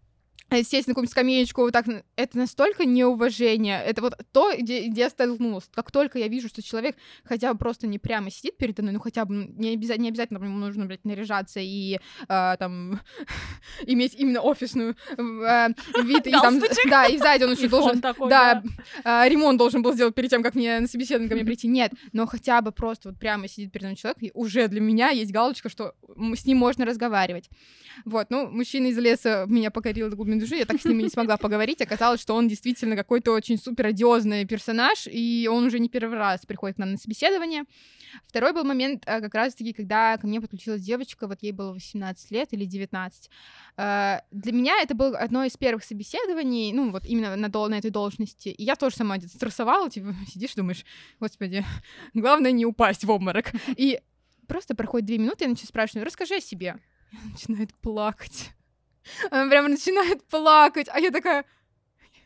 сесть 0.50 0.88
на 0.88 0.94
какую-нибудь 0.94 1.10
скамеечку, 1.10 1.62
вот 1.62 1.72
так, 1.72 1.86
это 2.16 2.38
настолько 2.38 2.84
неуважение, 2.84 3.82
это 3.82 4.02
вот 4.02 4.14
то, 4.32 4.52
где, 4.56 4.88
где 4.88 5.02
я 5.02 5.10
столкнулась. 5.10 5.64
Как 5.74 5.90
только 5.90 6.18
я 6.18 6.28
вижу, 6.28 6.48
что 6.48 6.62
человек 6.62 6.96
хотя 7.24 7.52
бы 7.52 7.58
просто 7.58 7.86
не 7.86 7.98
прямо 7.98 8.30
сидит 8.30 8.56
передо 8.56 8.82
мной, 8.82 8.94
ну 8.94 9.00
хотя 9.00 9.24
бы 9.24 9.34
не, 9.34 9.74
обязательно, 9.74 10.02
не 10.02 10.08
обязательно 10.08 10.40
например, 10.40 10.58
нужно, 10.58 10.86
блядь, 10.86 11.04
наряжаться 11.04 11.60
и 11.60 11.98
э, 12.28 12.56
там 12.58 13.00
иметь 13.86 14.14
именно 14.14 14.40
офисную 14.40 14.96
э, 15.16 15.68
вид, 16.02 16.26
и 16.26 16.32
там, 16.32 16.60
да, 16.88 17.06
и 17.06 17.18
сзади 17.18 17.44
он 17.44 17.52
еще 17.52 17.68
должен, 17.68 18.00
да, 18.00 18.62
э, 19.04 19.28
ремонт 19.28 19.58
должен 19.58 19.82
был 19.82 19.92
сделать 19.92 20.14
перед 20.14 20.30
тем, 20.30 20.42
как 20.42 20.54
мне 20.54 20.80
на 20.80 20.86
собеседование 20.86 21.28
ко 21.28 21.34
мне 21.34 21.44
прийти, 21.44 21.68
нет, 21.68 21.92
но 22.12 22.26
хотя 22.26 22.60
бы 22.60 22.72
просто 22.72 23.10
вот 23.10 23.18
прямо 23.18 23.48
сидит 23.48 23.72
передо 23.72 23.88
мной 23.88 23.96
человек, 23.96 24.18
и 24.20 24.30
уже 24.34 24.68
для 24.68 24.80
меня 24.80 25.10
есть 25.10 25.32
галочка, 25.32 25.68
что 25.68 25.94
с 26.34 26.44
ним 26.44 26.58
можно 26.58 26.84
разговаривать. 26.84 27.50
Вот, 28.04 28.30
ну, 28.30 28.48
мужчина 28.48 28.86
из 28.86 28.98
леса 28.98 29.44
меня 29.46 29.70
покорил 29.70 30.10
до 30.10 30.16
глубины 30.16 30.39
души, 30.40 30.56
я 30.56 30.64
так 30.64 30.80
с 30.80 30.84
ним 30.84 31.00
и 31.00 31.02
не 31.04 31.08
смогла 31.08 31.36
поговорить. 31.36 31.80
Оказалось, 31.80 32.20
что 32.20 32.34
он 32.34 32.48
действительно 32.48 32.96
какой-то 32.96 33.32
очень 33.32 33.58
супер 33.58 33.86
одиозный 33.86 34.44
персонаж, 34.44 35.06
и 35.06 35.48
он 35.50 35.66
уже 35.66 35.78
не 35.78 35.88
первый 35.88 36.18
раз 36.18 36.46
приходит 36.46 36.76
к 36.76 36.78
нам 36.78 36.92
на 36.92 36.96
собеседование. 36.96 37.64
Второй 38.26 38.52
был 38.52 38.64
момент 38.64 39.04
э, 39.06 39.20
как 39.20 39.34
раз-таки, 39.34 39.72
когда 39.72 40.16
ко 40.18 40.26
мне 40.26 40.40
подключилась 40.40 40.82
девочка, 40.82 41.26
вот 41.26 41.38
ей 41.42 41.52
было 41.52 41.72
18 41.72 42.30
лет 42.30 42.48
или 42.52 42.64
19. 42.64 43.30
Э, 43.76 44.18
для 44.30 44.52
меня 44.52 44.80
это 44.82 44.94
было 44.94 45.16
одно 45.16 45.44
из 45.44 45.56
первых 45.56 45.84
собеседований, 45.84 46.72
ну, 46.72 46.90
вот 46.90 47.06
именно 47.06 47.36
на, 47.36 47.48
на 47.48 47.74
этой 47.78 47.90
должности. 47.90 48.48
И 48.48 48.64
я 48.64 48.76
тоже 48.76 48.96
сама 48.96 49.18
стрессовала, 49.20 49.90
типа, 49.90 50.14
сидишь, 50.28 50.54
думаешь, 50.54 50.84
господи, 51.20 51.64
главное 52.14 52.52
не 52.52 52.66
упасть 52.66 53.04
в 53.04 53.10
обморок. 53.10 53.52
И 53.76 54.00
просто 54.46 54.74
проходит 54.74 55.06
две 55.06 55.18
минуты, 55.18 55.44
я 55.44 55.48
начинаю 55.48 55.68
спрашивать, 55.68 56.04
расскажи 56.04 56.36
о 56.36 56.40
себе. 56.40 56.76
Она 57.12 57.20
начинает 57.32 57.74
плакать. 57.74 58.50
Она 59.30 59.48
прямо 59.48 59.68
начинает 59.68 60.22
плакать, 60.24 60.88
а 60.90 61.00
я 61.00 61.10
такая... 61.10 61.44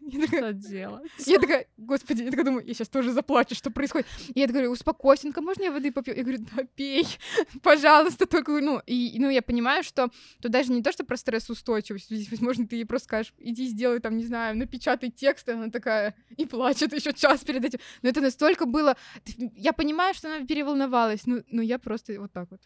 Я 0.06 0.20
такая, 0.20 0.40
что 0.40 0.52
делать? 0.52 1.10
Я 1.26 1.38
такая, 1.38 1.66
господи, 1.78 2.24
я 2.24 2.30
такая 2.30 2.44
думаю, 2.44 2.66
я 2.66 2.74
сейчас 2.74 2.90
тоже 2.90 3.12
заплачу, 3.12 3.54
что 3.54 3.70
происходит. 3.70 4.06
И 4.34 4.40
я 4.40 4.46
такая, 4.46 4.68
успокойся, 4.68 5.28
ну 5.34 5.42
можно 5.42 5.62
я 5.62 5.72
воды 5.72 5.90
попью? 5.92 6.14
Я 6.14 6.22
говорю, 6.22 6.44
да 6.54 6.64
пей, 6.74 7.06
пожалуйста, 7.62 8.26
только, 8.26 8.52
ну, 8.60 8.82
и, 8.86 9.16
ну, 9.18 9.30
я 9.30 9.40
понимаю, 9.40 9.82
что 9.82 10.10
тут 10.42 10.52
даже 10.52 10.72
не 10.72 10.82
то, 10.82 10.92
что 10.92 11.04
про 11.04 11.16
стрессоустойчивость, 11.16 12.10
здесь, 12.10 12.30
возможно, 12.30 12.66
ты 12.66 12.76
ей 12.76 12.84
просто 12.84 13.06
скажешь, 13.06 13.32
иди 13.38 13.66
сделай 13.66 13.98
там, 14.00 14.18
не 14.18 14.24
знаю, 14.24 14.58
напечатай 14.58 15.10
текст, 15.10 15.48
и 15.48 15.52
она 15.52 15.70
такая, 15.70 16.14
и 16.36 16.44
плачет 16.44 16.92
еще 16.92 17.14
час 17.14 17.42
перед 17.42 17.64
этим. 17.64 17.78
Но 18.02 18.10
это 18.10 18.20
настолько 18.20 18.66
было... 18.66 18.96
Я 19.56 19.72
понимаю, 19.72 20.12
что 20.12 20.28
она 20.28 20.44
переволновалась, 20.44 21.26
но, 21.26 21.40
но 21.50 21.62
я 21.62 21.78
просто 21.78 22.20
вот 22.20 22.30
так 22.30 22.50
вот. 22.50 22.60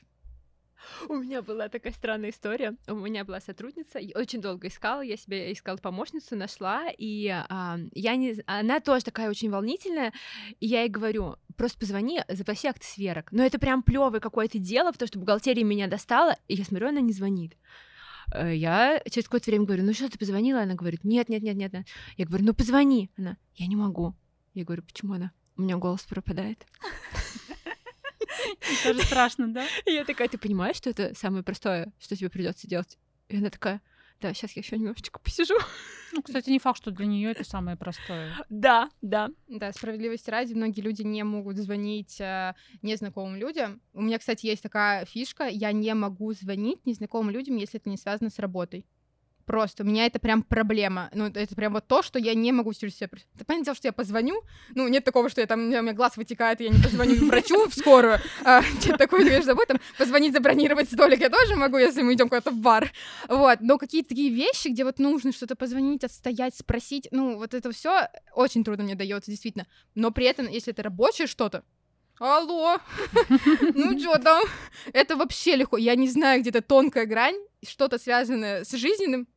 У 1.09 1.15
меня 1.15 1.43
была 1.43 1.69
такая 1.69 1.93
странная 1.93 2.31
история. 2.31 2.77
У 2.87 2.95
меня 2.95 3.25
была 3.25 3.41
сотрудница, 3.41 3.99
я 3.99 4.13
очень 4.17 4.41
долго 4.41 4.69
искала, 4.69 5.01
я 5.01 5.17
себе 5.17 5.53
искала 5.53 5.77
помощницу, 5.77 6.37
нашла, 6.37 6.89
и 6.97 7.29
а, 7.29 7.79
я 7.93 8.17
не... 8.17 8.37
она 8.47 8.81
тоже 8.81 9.05
такая 9.05 9.31
очень 9.31 9.51
волнительная, 9.51 10.13
и 10.61 10.67
я 10.67 10.83
ей 10.83 10.89
говорю, 10.89 11.37
просто 11.57 11.79
позвони, 11.79 12.23
запроси 12.29 12.69
акт 12.69 12.83
сверок. 12.83 13.33
Но 13.33 13.45
это 13.45 13.59
прям 13.59 13.83
плевое 13.83 14.21
какое-то 14.21 14.59
дело, 14.59 14.93
потому 14.93 15.09
что 15.09 15.19
бухгалтерия 15.19 15.65
меня 15.65 15.87
достала, 15.87 16.37
и 16.49 16.55
я 16.55 16.65
смотрю, 16.65 16.89
она 16.89 17.01
не 17.01 17.13
звонит. 17.13 17.57
Э, 18.33 18.55
я 18.55 19.01
через 19.11 19.27
какое-то 19.27 19.51
время 19.51 19.65
говорю, 19.65 19.85
ну 19.85 19.93
что, 19.93 20.09
ты 20.09 20.19
позвонила? 20.19 20.63
Она 20.63 20.75
говорит, 20.75 21.05
нет, 21.05 21.29
нет, 21.29 21.43
нет, 21.43 21.57
нет. 21.57 21.75
Я 22.17 22.27
говорю, 22.27 22.45
ну 22.45 22.55
позвони. 22.55 23.11
Она, 23.17 23.37
я 23.57 23.67
не 23.67 23.77
могу. 23.77 24.15
Я 24.55 24.65
говорю, 24.65 24.83
почему 24.83 25.15
она? 25.15 25.33
У 25.57 25.63
меня 25.63 25.77
голос 25.77 26.03
пропадает. 26.03 26.67
Тоже 28.85 29.03
страшно, 29.03 29.49
да? 29.49 29.67
И 29.87 29.93
я 29.93 30.05
такая, 30.05 30.29
ты 30.29 30.39
понимаешь, 30.39 30.77
что 30.77 30.91
это 30.91 31.15
самое 31.15 31.43
простое, 31.43 31.93
что 31.99 32.17
тебе 32.17 32.31
придется 32.31 32.67
делать? 32.67 32.99
И 33.29 33.37
она 33.37 33.51
такая, 33.51 33.81
да, 34.21 34.35
сейчас 34.35 34.53
я 34.57 34.61
еще 34.61 34.77
немножечко 34.77 35.21
посижу. 35.21 35.55
Ну, 36.11 36.23
кстати, 36.23 36.49
не 36.49 36.59
факт, 36.59 36.79
что 36.79 36.91
для 36.91 37.05
нее 37.05 37.31
это 37.31 37.45
самое 37.45 37.77
простое. 37.77 38.33
Да, 38.49 38.89
да. 39.03 39.29
Да, 39.47 39.71
справедливости 39.73 40.31
ради, 40.31 40.55
многие 40.55 40.81
люди 40.81 41.03
не 41.03 41.23
могут 41.23 41.59
звонить 41.59 42.19
э, 42.19 42.55
незнакомым 42.81 43.37
людям. 43.37 43.83
У 43.93 44.01
меня, 44.01 44.19
кстати, 44.19 44.47
есть 44.47 44.63
такая 44.63 45.05
фишка, 45.05 45.49
я 45.49 45.71
не 45.71 45.93
могу 45.93 46.33
звонить 46.33 46.87
незнакомым 46.87 47.31
людям, 47.31 47.57
если 47.57 47.79
это 47.79 47.91
не 47.91 47.99
связано 47.99 48.31
с 48.31 48.39
работой. 48.39 48.87
Просто 49.49 49.83
у 49.83 49.87
меня 49.87 50.05
это 50.05 50.19
прям 50.19 50.43
проблема. 50.43 51.09
Ну, 51.15 51.25
это 51.25 51.57
прям 51.57 51.73
вот 51.73 51.87
то, 51.87 52.03
что 52.03 52.19
я 52.19 52.35
не 52.35 52.53
могу 52.53 52.75
через 52.75 52.97
себя... 52.97 53.09
Ты 53.39 53.47
понятно, 53.47 53.75
что 53.75 53.89
я 53.89 53.93
позвоню, 53.93 54.43
ну, 54.75 54.87
нет 54.89 55.05
такого, 55.05 55.31
что 55.31 55.41
я 55.41 55.47
там, 55.47 55.61
у 55.61 55.63
меня 55.69 55.95
глаз 55.95 56.19
вытекает, 56.19 56.61
и 56.61 56.65
я 56.65 56.71
не 56.71 56.83
позвоню 56.83 57.15
врачу 57.27 57.67
в 57.67 57.75
скорую. 57.75 58.19
А, 58.45 58.61
такое, 58.99 59.25
ты 59.25 59.43
забыл, 59.43 59.65
там, 59.67 59.81
позвонить, 59.97 60.35
забронировать 60.35 60.93
столик 60.93 61.21
я 61.21 61.31
тоже 61.31 61.57
могу, 61.57 61.79
если 61.79 62.03
мы 62.03 62.13
идем 62.13 62.29
куда-то 62.29 62.51
в 62.51 62.57
бар. 62.57 62.93
Вот, 63.27 63.61
но 63.63 63.79
какие-то 63.79 64.11
такие 64.11 64.29
вещи, 64.29 64.69
где 64.69 64.85
вот 64.85 64.99
нужно 64.99 65.33
что-то 65.33 65.57
позвонить, 65.57 66.05
отстоять, 66.05 66.55
спросить, 66.55 67.09
ну, 67.11 67.39
вот 67.39 67.55
это 67.55 67.73
все 67.73 68.09
очень 68.35 68.65
трудно 68.65 68.85
мне 68.85 68.97
дается, 68.97 69.31
действительно. 69.31 69.67
Но 69.95 70.11
при 70.11 70.27
этом, 70.27 70.47
если 70.47 70.75
это 70.75 70.83
рабочее 70.83 71.27
что-то, 71.27 71.65
Алло, 72.21 72.79
ну 73.75 73.99
что 73.99 74.19
там? 74.19 74.45
Это 74.93 75.17
вообще 75.17 75.55
легко. 75.55 75.77
Я 75.77 75.95
не 75.95 76.09
знаю, 76.09 76.41
где-то 76.41 76.63
тонкая 76.63 77.07
грань, 77.07 77.37
что-то 77.65 77.99
связанное 77.99 78.65
с 78.65 78.73
жизненным, 78.73 79.29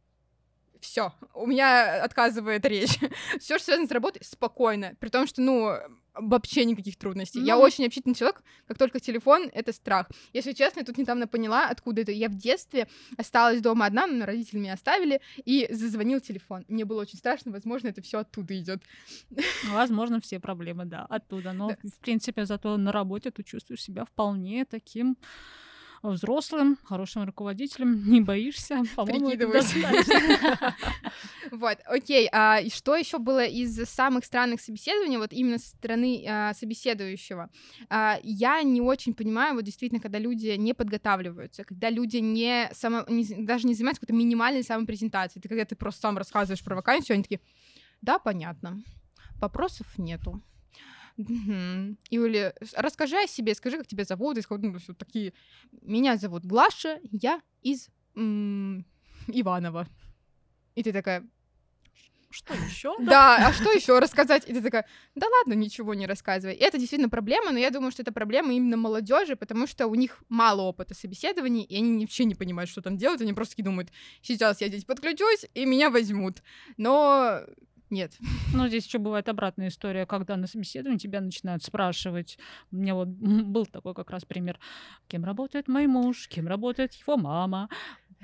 все, 0.81 1.13
у 1.33 1.45
меня 1.45 2.03
отказывает 2.03 2.65
речь. 2.65 2.97
все, 3.39 3.57
что 3.57 3.65
связано 3.65 3.88
с 3.88 3.91
работой, 3.91 4.23
спокойно. 4.25 4.95
При 5.00 5.09
том, 5.09 5.27
что, 5.27 5.41
ну, 5.41 5.77
вообще 6.15 6.65
никаких 6.65 6.97
трудностей. 6.97 7.39
Mm-hmm. 7.39 7.45
Я 7.45 7.57
очень 7.57 7.85
общительный 7.85 8.15
человек, 8.15 8.43
как 8.67 8.77
только 8.77 9.00
телефон— 9.00 9.50
это 9.53 9.71
страх. 9.71 10.09
Если 10.33 10.53
честно, 10.53 10.79
я 10.79 10.85
тут 10.85 10.97
недавно 10.97 11.27
поняла, 11.27 11.69
откуда 11.69 12.01
это. 12.01 12.11
Я 12.11 12.29
в 12.29 12.35
детстве 12.35 12.88
осталась 13.17 13.61
дома 13.61 13.85
одна, 13.85 14.07
но 14.07 14.25
родители 14.25 14.59
меня 14.59 14.73
оставили, 14.73 15.21
и 15.45 15.67
зазвонил 15.71 16.19
телефон. 16.19 16.65
Мне 16.67 16.83
было 16.83 17.01
очень 17.01 17.17
страшно, 17.17 17.51
возможно, 17.51 17.88
это 17.89 18.01
все 18.01 18.19
оттуда 18.19 18.59
идет. 18.59 18.81
Возможно, 19.71 20.19
все 20.19 20.39
проблемы, 20.39 20.85
да, 20.85 21.05
оттуда. 21.09 21.53
Но, 21.53 21.69
да. 21.69 21.77
в 21.83 22.00
принципе, 22.00 22.45
зато 22.45 22.75
на 22.77 22.91
работе 22.91 23.31
ты 23.31 23.43
чувствуешь 23.43 23.83
себя 23.83 24.03
вполне 24.05 24.65
таким 24.65 25.15
взрослым, 26.03 26.77
хорошим 26.84 27.24
руководителем, 27.24 28.03
не 28.10 28.22
боишься, 28.22 28.81
по-моему, 28.96 29.29
Вот, 31.51 31.79
окей. 31.86 32.29
А 32.31 32.62
что 32.70 32.96
еще 32.96 33.17
было 33.17 33.43
из 33.43 33.75
самых 33.89 34.25
странных 34.25 34.62
собеседований, 34.62 35.17
вот 35.17 35.34
именно 35.34 35.58
со 35.58 35.70
стороны 35.70 36.25
а, 36.27 36.53
собеседующего? 36.53 37.50
А, 37.89 38.20
я 38.24 38.62
не 38.63 38.79
очень 38.79 39.13
понимаю, 39.13 39.55
вот 39.55 39.63
действительно, 39.63 40.00
когда 40.00 40.17
люди 40.17 40.55
не 40.58 40.74
подготавливаются, 40.74 41.63
когда 41.65 41.89
люди 41.89 42.17
не, 42.17 42.70
само, 42.74 43.03
не 43.08 43.25
даже 43.46 43.67
не 43.67 43.74
занимаются 43.74 44.01
какой-то 44.01 44.17
минимальной 44.17 44.63
самопрезентацией, 44.63 45.41
это 45.41 45.50
когда 45.50 45.65
ты 45.65 45.75
просто 45.75 46.01
сам 46.01 46.17
рассказываешь 46.17 46.63
про 46.63 46.75
вакансию, 46.75 47.15
они 47.15 47.24
такие, 47.24 47.41
да, 48.01 48.17
понятно, 48.17 48.81
вопросов 49.39 49.88
нету. 49.98 50.41
Угу. 51.22 51.98
Юля, 52.10 52.54
расскажи 52.75 53.18
о 53.18 53.28
себе, 53.28 53.56
скажи, 53.56 53.78
как 53.78 53.88
тебя 53.88 54.04
зовут, 54.04 54.38
и 54.38 54.42
ну, 54.50 54.78
вот 54.88 54.98
такие. 54.98 55.34
Меня 55.82 56.18
зовут 56.18 56.46
Глаша, 56.46 57.00
я 57.12 57.42
из 57.62 57.90
м- 58.16 58.86
Иванова. 59.28 59.88
И 60.75 60.84
ты 60.84 60.94
такая, 60.94 61.28
Что 62.30 62.54
еще? 62.54 62.96
да, 63.00 63.48
а 63.48 63.54
что 63.54 63.72
еще 63.72 64.00
рассказать? 64.00 64.48
И 64.48 64.54
ты 64.54 64.62
такая, 64.62 64.86
да 65.16 65.28
ладно, 65.28 65.54
ничего 65.54 65.94
не 65.94 66.08
рассказывай. 66.08 66.56
И 66.56 66.60
это 66.63 66.78
действительно 66.78 67.10
проблема, 67.10 67.51
но 67.51 67.60
я 67.60 67.70
думаю, 67.72 67.92
что 67.92 68.01
это 68.04 68.13
проблема 68.13 68.54
именно 68.54 68.78
молодежи, 68.78 69.36
потому 69.36 69.68
что 69.68 69.88
у 69.88 69.96
них 69.96 70.24
мало 70.30 70.62
опыта 70.62 70.94
собеседований, 70.94 71.63
и 71.63 71.78
они 71.78 72.06
вообще 72.06 72.24
не 72.24 72.36
понимают, 72.36 72.70
что 72.70 72.82
там 72.82 72.98
делать, 72.98 73.22
они 73.22 73.34
просто 73.34 73.54
такие 73.54 73.66
думают, 73.66 73.92
сейчас 74.22 74.62
я 74.62 74.70
здесь 74.70 74.86
подключусь, 74.86 75.46
и 75.54 75.66
меня 75.66 75.90
возьмут. 75.90 76.42
Но 76.78 77.42
нет. 77.91 78.13
Ну, 78.53 78.67
здесь 78.67 78.86
еще 78.86 78.98
бывает 78.98 79.29
обратная 79.29 79.67
история, 79.67 80.05
когда 80.05 80.38
на 80.38 80.48
собеседовании 80.48 80.98
тебя 80.98 81.21
начинают 81.21 81.63
спрашивать. 81.63 82.38
У 82.71 82.77
меня 82.77 82.95
вот 82.95 83.07
был 83.17 83.65
такой 83.65 83.93
как 83.93 84.10
раз 84.10 84.25
пример. 84.25 84.60
Кем 85.07 85.25
работает 85.25 85.67
мой 85.67 85.88
муж, 85.88 86.27
кем 86.27 86.48
работает 86.48 86.93
его 86.93 87.17
мама, 87.17 87.69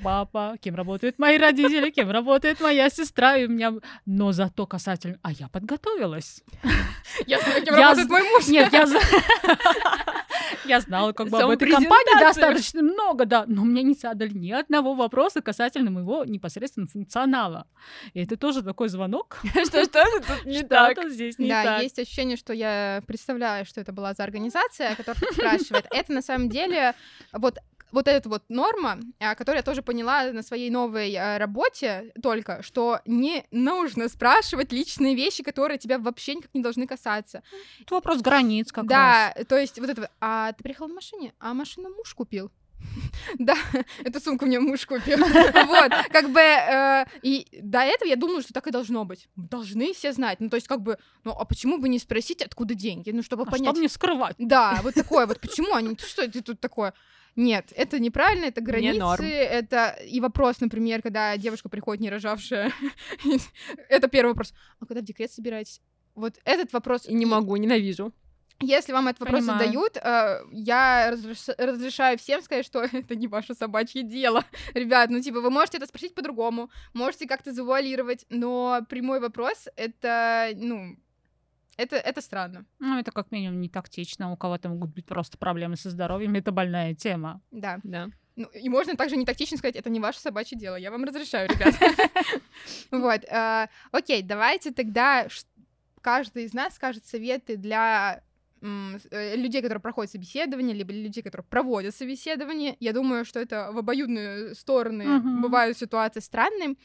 папа, 0.04 0.56
кем 0.62 0.76
работают 0.76 1.20
мои 1.20 1.38
родители, 1.38 1.90
кем 1.90 2.10
работает 2.10 2.60
моя 2.62 2.90
сестра, 2.90 3.38
и 3.38 3.46
у 3.46 3.50
меня... 3.50 3.74
Но 4.06 4.32
зато 4.32 4.66
касательно... 4.66 5.20
А 5.22 5.32
я 5.32 5.48
подготовилась. 5.48 6.44
Я 7.26 7.40
знаю, 7.42 7.64
кем 7.64 7.76
работает 7.76 8.10
мой 8.10 8.24
муж. 8.24 8.48
Нет, 8.48 8.72
я... 8.74 8.86
Я 10.66 10.80
знала 10.82 11.14
как 11.14 11.30
бы 11.30 11.42
об 11.42 11.50
этой 11.50 11.70
компании 11.70 12.20
достаточно 12.20 12.82
много, 12.82 13.26
да, 13.26 13.46
но 13.48 13.64
мне 13.64 13.84
не 13.84 13.94
задали 13.94 14.34
ни 14.34 14.52
одного 14.52 14.94
вопроса 14.94 15.42
касательно 15.42 15.92
моего 15.92 16.26
непосредственно 16.26 16.88
функционала. 16.88 17.68
И 18.14 18.24
это 18.24 18.38
тоже 18.38 18.64
такой 18.64 18.90
звонок. 18.90 19.40
Что, 19.68 19.84
что 19.84 20.04
тут 20.22 20.46
не 20.46 20.64
так? 20.64 20.94
Что-то 20.94 21.10
здесь 21.10 21.40
не 21.40 21.50
да, 21.50 21.64
так. 21.64 21.84
есть 21.84 22.00
ощущение, 22.00 22.38
что 22.38 22.54
я 22.54 23.02
представляю, 23.06 23.66
что 23.66 23.82
это 23.82 23.92
была 23.92 24.14
за 24.14 24.24
организация, 24.24 24.96
которая 24.96 25.32
спрашивает. 25.32 25.86
Это 25.92 26.12
на 26.14 26.22
самом 26.22 26.50
деле 26.50 26.94
вот 27.34 27.58
вот 27.92 28.08
эта 28.08 28.30
вот 28.30 28.44
норма, 28.50 29.00
а, 29.20 29.36
которую 29.36 29.60
я 29.60 29.64
тоже 29.64 29.82
поняла 29.82 30.32
на 30.32 30.44
своей 30.44 30.70
новой 30.70 31.16
а, 31.16 31.38
работе 31.38 32.12
только, 32.22 32.62
что 32.64 33.00
не 33.06 33.46
нужно 33.52 34.10
спрашивать 34.10 34.72
личные 34.72 35.16
вещи, 35.16 35.44
которые 35.44 35.78
тебя 35.78 35.98
вообще 36.00 36.36
никак 36.36 36.54
не 36.54 36.62
должны 36.62 36.88
касаться. 36.88 37.44
Это 37.82 37.96
вопрос 37.96 38.22
границ 38.22 38.72
как 38.72 38.84
раз. 38.90 39.34
да, 39.36 39.44
то 39.46 39.58
есть 39.58 39.80
вот 39.80 39.90
это 39.90 40.02
вот, 40.02 40.10
а 40.22 40.52
ты 40.54 40.64
приехал 40.64 40.88
в 40.88 40.94
машине, 40.94 41.34
а 41.40 41.54
машину 41.54 41.90
муж 41.90 42.14
купил. 42.14 42.52
Да, 43.40 43.56
эту 44.04 44.20
сумку 44.20 44.46
мне 44.46 44.60
муж 44.60 44.86
купил. 44.86 45.18
Вот, 45.68 45.92
как 46.12 46.30
бы, 46.30 46.40
э, 46.40 47.06
и 47.22 47.48
до 47.62 47.80
этого 47.80 48.08
я 48.08 48.16
думала, 48.16 48.42
что 48.42 48.54
так 48.54 48.68
и 48.68 48.72
должно 48.72 49.06
быть. 49.06 49.28
Должны 49.36 49.94
все 49.94 50.14
знать. 50.14 50.40
Ну, 50.40 50.50
то 50.50 50.56
есть, 50.56 50.68
как 50.68 50.82
бы, 50.82 50.98
ну, 51.24 51.32
а 51.32 51.46
почему 51.46 51.78
бы 51.78 51.90
не 51.90 52.00
спросить, 52.00 52.42
откуда 52.42 52.76
деньги? 52.76 53.12
Ну, 53.12 53.24
чтобы 53.24 53.44
А 53.44 53.46
понять. 53.46 53.70
что 53.70 53.80
мне 53.80 53.90
скрывать? 53.90 54.36
Да, 54.38 54.80
вот 54.84 54.94
такое 54.94 55.26
вот. 55.26 55.40
Почему 55.40 55.74
они? 55.74 55.98
Что 55.98 56.24
это 56.24 56.44
тут 56.44 56.60
такое? 56.60 56.94
Нет, 57.38 57.72
это 57.76 58.00
неправильно, 58.00 58.46
это 58.46 58.62
границы, 58.62 59.00
норм. 59.00 59.24
это 59.24 59.90
и 60.04 60.20
вопрос, 60.20 60.60
например, 60.60 61.04
когда 61.04 61.38
девушка 61.38 61.70
приходит 61.70 62.02
не 62.02 62.10
рожавшая, 62.10 62.74
это 63.90 64.08
первый 64.08 64.30
вопрос. 64.30 64.54
А 64.80 64.86
когда 64.88 65.02
в 65.02 65.06
декрет 65.06 65.32
собираетесь? 65.32 65.80
Вот 66.16 66.40
этот 66.46 66.74
вопрос. 66.74 67.08
И 67.08 67.14
не 67.14 67.28
могу, 67.28 67.56
ненавижу. 67.56 68.12
Если 68.60 68.92
вам 68.92 69.08
этот 69.08 69.20
вопрос 69.20 69.42
Понимаю. 69.42 69.60
задают, 69.60 69.98
э, 69.98 70.40
я 70.52 71.12
разреш- 71.12 71.54
разрешаю 71.60 72.18
всем 72.18 72.42
сказать, 72.42 72.66
что 72.66 72.82
это 72.92 73.16
не 73.16 73.28
ваше 73.28 73.54
собачье 73.54 74.02
дело. 74.02 74.44
Ребят, 74.74 75.12
ну 75.12 75.22
типа 75.22 75.40
вы 75.40 75.52
можете 75.52 75.78
это 75.78 75.86
спросить 75.86 76.16
по-другому, 76.16 76.72
можете 76.94 77.28
как-то 77.28 77.52
завуалировать, 77.54 78.26
но 78.30 78.80
прямой 78.90 79.20
вопрос 79.20 79.68
это, 79.76 80.50
ну, 80.56 80.98
это, 81.78 81.96
это 81.96 82.22
странно. 82.22 82.66
Ну, 82.80 83.00
это 83.00 83.12
как 83.12 83.32
минимум 83.32 83.62
не 83.62 83.70
тактично. 83.70 84.32
У 84.32 84.38
кого-то 84.38 84.70
могут 84.70 84.94
быть 84.94 85.06
просто 85.06 85.38
проблемы 85.38 85.78
со 85.78 85.90
здоровьем. 85.90 86.36
Это 86.36 86.52
больная 86.52 86.96
тема. 86.96 87.42
Да. 87.52 87.80
Да. 87.84 88.10
Ну, 88.36 88.46
и 88.54 88.70
можно 88.70 88.96
также 88.96 89.18
не 89.18 89.26
тактично 89.26 89.58
сказать, 89.58 89.76
это 89.76 89.90
не 89.90 90.00
ваше 90.00 90.20
собачье 90.20 90.58
дело, 90.58 90.76
я 90.76 90.92
вам 90.92 91.04
разрешаю, 91.04 91.50
ребят. 91.50 91.74
Вот, 92.92 93.24
э, 93.24 93.68
окей, 93.92 94.22
давайте 94.22 94.72
тогда 94.72 95.28
каждый 96.02 96.44
из 96.44 96.54
нас 96.54 96.76
скажет 96.76 97.04
советы 97.04 97.58
для 97.58 98.22
э, 98.62 99.36
людей, 99.36 99.64
которые 99.64 99.82
проходят 99.82 100.12
собеседование, 100.12 100.76
либо 100.76 100.94
людей, 100.94 101.24
которые 101.24 101.46
проводят 101.46 101.96
собеседование. 101.96 102.78
Я 102.80 102.94
думаю, 102.94 103.26
что 103.26 103.40
это 103.40 103.72
в 103.72 103.80
обоюдные 103.80 104.54
стороны 104.54 105.20
бывают 105.42 105.76
ситуации 105.76 106.20
странные. 106.20 106.76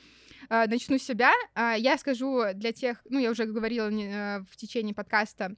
Э, 0.49 0.67
Начну 0.67 0.99
с 0.99 1.03
себя. 1.03 1.33
А, 1.55 1.75
Я 1.75 1.99
скажу 1.99 2.43
для 2.55 2.73
тех, 2.73 3.01
ну, 3.09 3.19
я 3.19 3.31
уже 3.31 3.45
говорила 3.45 3.89
э, 3.91 4.41
в 4.51 4.57
течение 4.57 4.95
подкаста, 4.95 5.45
э, 5.45 5.55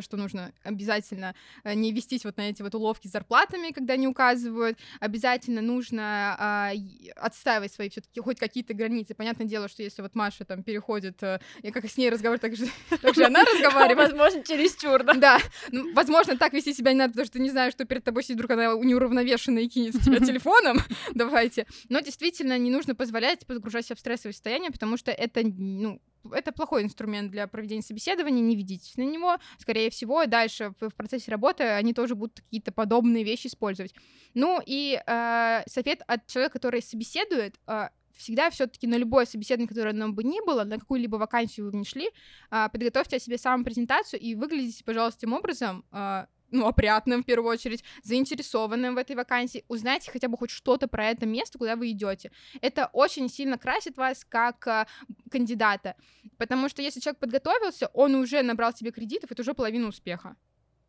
что 0.00 0.16
нужно 0.16 0.52
обязательно 0.62 1.34
э, 1.64 1.74
не 1.74 1.92
вестись 1.92 2.24
вот 2.24 2.36
на 2.36 2.48
эти 2.50 2.62
вот 2.62 2.74
уловки 2.74 3.08
с 3.08 3.12
зарплатами, 3.12 3.70
когда 3.70 3.96
не 3.96 4.08
указывают. 4.08 4.78
Обязательно 5.00 5.60
нужно 5.60 6.70
и 6.74 7.12
отстаивать 7.16 7.72
свои 7.72 7.88
все 7.88 8.00
таки 8.00 8.20
хоть 8.20 8.38
какие-то 8.38 8.74
границы. 8.74 9.14
Понятное 9.14 9.46
дело, 9.46 9.68
что 9.68 9.82
если 9.82 10.02
вот 10.02 10.14
Маша 10.14 10.44
там 10.44 10.62
переходит, 10.62 11.22
э, 11.22 11.40
я 11.62 11.72
как 11.72 11.88
с 11.88 11.96
ней 11.96 12.10
разговариваю, 12.10 12.40
так 12.40 12.56
же, 12.56 12.66
так 13.02 13.14
же 13.14 13.24
она 13.24 13.44
разговаривает. 13.54 14.10
Возможно, 14.10 14.42
чересчур, 14.42 15.02
да? 15.02 15.14
Да, 15.14 15.38
ну, 15.70 15.92
возможно, 15.94 16.36
так 16.36 16.52
вести 16.52 16.74
себя 16.74 16.92
не 16.92 16.98
надо, 16.98 17.12
потому 17.12 17.26
что 17.26 17.34
ты 17.34 17.40
не 17.40 17.50
знаешь, 17.50 17.72
что 17.72 17.84
перед 17.84 18.04
тобой 18.04 18.22
сидит 18.22 18.36
вдруг 18.36 18.52
она 18.52 18.74
неуравновешенная 18.74 19.62
и 19.62 19.68
кинет 19.68 20.00
тебя 20.02 20.18
телефоном. 20.26 20.78
Давайте. 21.14 21.66
Но 21.88 22.00
действительно 22.00 22.58
не 22.58 22.70
нужно 22.70 22.94
позволять 22.94 23.46
погружать 23.46 23.86
себя 23.86 23.96
в 23.96 24.00
стрессовое 24.00 24.32
состояние, 24.32 24.70
потому 24.70 24.96
что 24.96 25.10
это, 25.10 25.42
ну, 25.44 26.00
это 26.32 26.52
плохой 26.52 26.82
инструмент 26.82 27.30
для 27.30 27.46
проведения 27.46 27.82
собеседования, 27.82 28.42
не 28.42 28.56
ведитесь 28.56 28.96
на 28.96 29.02
него, 29.02 29.36
скорее 29.58 29.90
всего, 29.90 30.26
дальше 30.26 30.72
в, 30.80 30.90
процессе 30.90 31.30
работы 31.30 31.64
они 31.64 31.92
тоже 31.94 32.14
будут 32.14 32.40
какие-то 32.40 32.72
подобные 32.72 33.24
вещи 33.24 33.48
использовать. 33.48 33.94
Ну 34.34 34.60
и 34.64 35.00
э, 35.04 35.62
совет 35.66 36.02
от 36.06 36.26
человека, 36.26 36.54
который 36.54 36.82
собеседует, 36.82 37.56
э, 37.66 37.88
всегда 38.16 38.50
все-таки 38.50 38.86
на 38.86 38.96
любое 38.96 39.26
собеседование, 39.26 39.68
которое 39.68 39.92
нам 39.92 40.14
бы 40.14 40.24
ни 40.24 40.44
было, 40.44 40.64
на 40.64 40.78
какую-либо 40.78 41.16
вакансию 41.16 41.70
вы 41.70 41.78
ни 41.78 41.84
шли, 41.84 42.10
а, 42.50 42.68
подготовьте 42.68 43.16
о 43.16 43.18
себе 43.18 43.38
самопрезентацию 43.38 44.20
и 44.20 44.34
выглядите, 44.34 44.84
пожалуйста, 44.84 45.22
тем 45.22 45.32
образом, 45.32 45.84
а, 45.90 46.28
ну, 46.54 46.66
опрятным 46.66 47.22
в 47.22 47.26
первую 47.26 47.50
очередь, 47.50 47.84
заинтересованным 48.02 48.94
в 48.94 48.98
этой 48.98 49.16
вакансии, 49.16 49.64
узнайте 49.68 50.10
хотя 50.10 50.28
бы 50.28 50.36
хоть 50.36 50.50
что-то 50.50 50.88
про 50.88 51.10
это 51.10 51.26
место, 51.26 51.58
куда 51.58 51.76
вы 51.76 51.90
идете. 51.90 52.30
Это 52.62 52.88
очень 52.92 53.28
сильно 53.28 53.58
красит 53.58 53.96
вас 53.96 54.24
как 54.24 54.66
а, 54.66 54.86
кандидата, 55.30 55.96
потому 56.38 56.68
что 56.68 56.80
если 56.80 57.00
человек 57.00 57.18
подготовился, 57.18 57.88
он 57.92 58.14
уже 58.14 58.42
набрал 58.42 58.72
себе 58.72 58.92
кредитов, 58.92 59.32
это 59.32 59.42
уже 59.42 59.52
половина 59.52 59.88
успеха. 59.88 60.36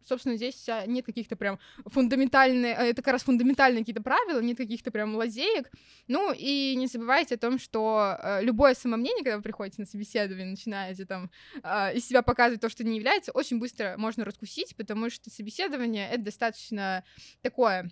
Собственно, 0.05 0.35
здесь 0.35 0.67
нет 0.85 1.05
каких-то 1.05 1.35
прям 1.35 1.59
фундаментальных, 1.87 2.77
это 2.77 3.01
как 3.01 3.13
раз 3.13 3.23
фундаментальные 3.23 3.81
какие-то 3.81 4.03
правила, 4.03 4.39
нет 4.39 4.57
каких-то 4.57 4.91
прям 4.91 5.15
лазеек. 5.15 5.71
Ну 6.07 6.31
и 6.31 6.75
не 6.75 6.87
забывайте 6.87 7.35
о 7.35 7.37
том, 7.39 7.57
что 7.57 8.17
э, 8.21 8.43
любое 8.43 8.75
самомнение, 8.75 9.23
когда 9.23 9.37
вы 9.37 9.43
приходите 9.43 9.81
на 9.81 9.87
собеседование, 9.87 10.45
начинаете 10.45 11.05
там 11.05 11.31
э, 11.63 11.95
из 11.95 12.07
себя 12.07 12.21
показывать 12.21 12.61
то, 12.61 12.69
что 12.69 12.83
не 12.83 12.97
является, 12.97 13.31
очень 13.31 13.59
быстро 13.59 13.95
можно 13.97 14.23
раскусить, 14.23 14.75
потому 14.75 15.09
что 15.09 15.29
собеседование— 15.29 16.07
это 16.11 16.23
достаточно 16.23 17.03
такое... 17.41 17.91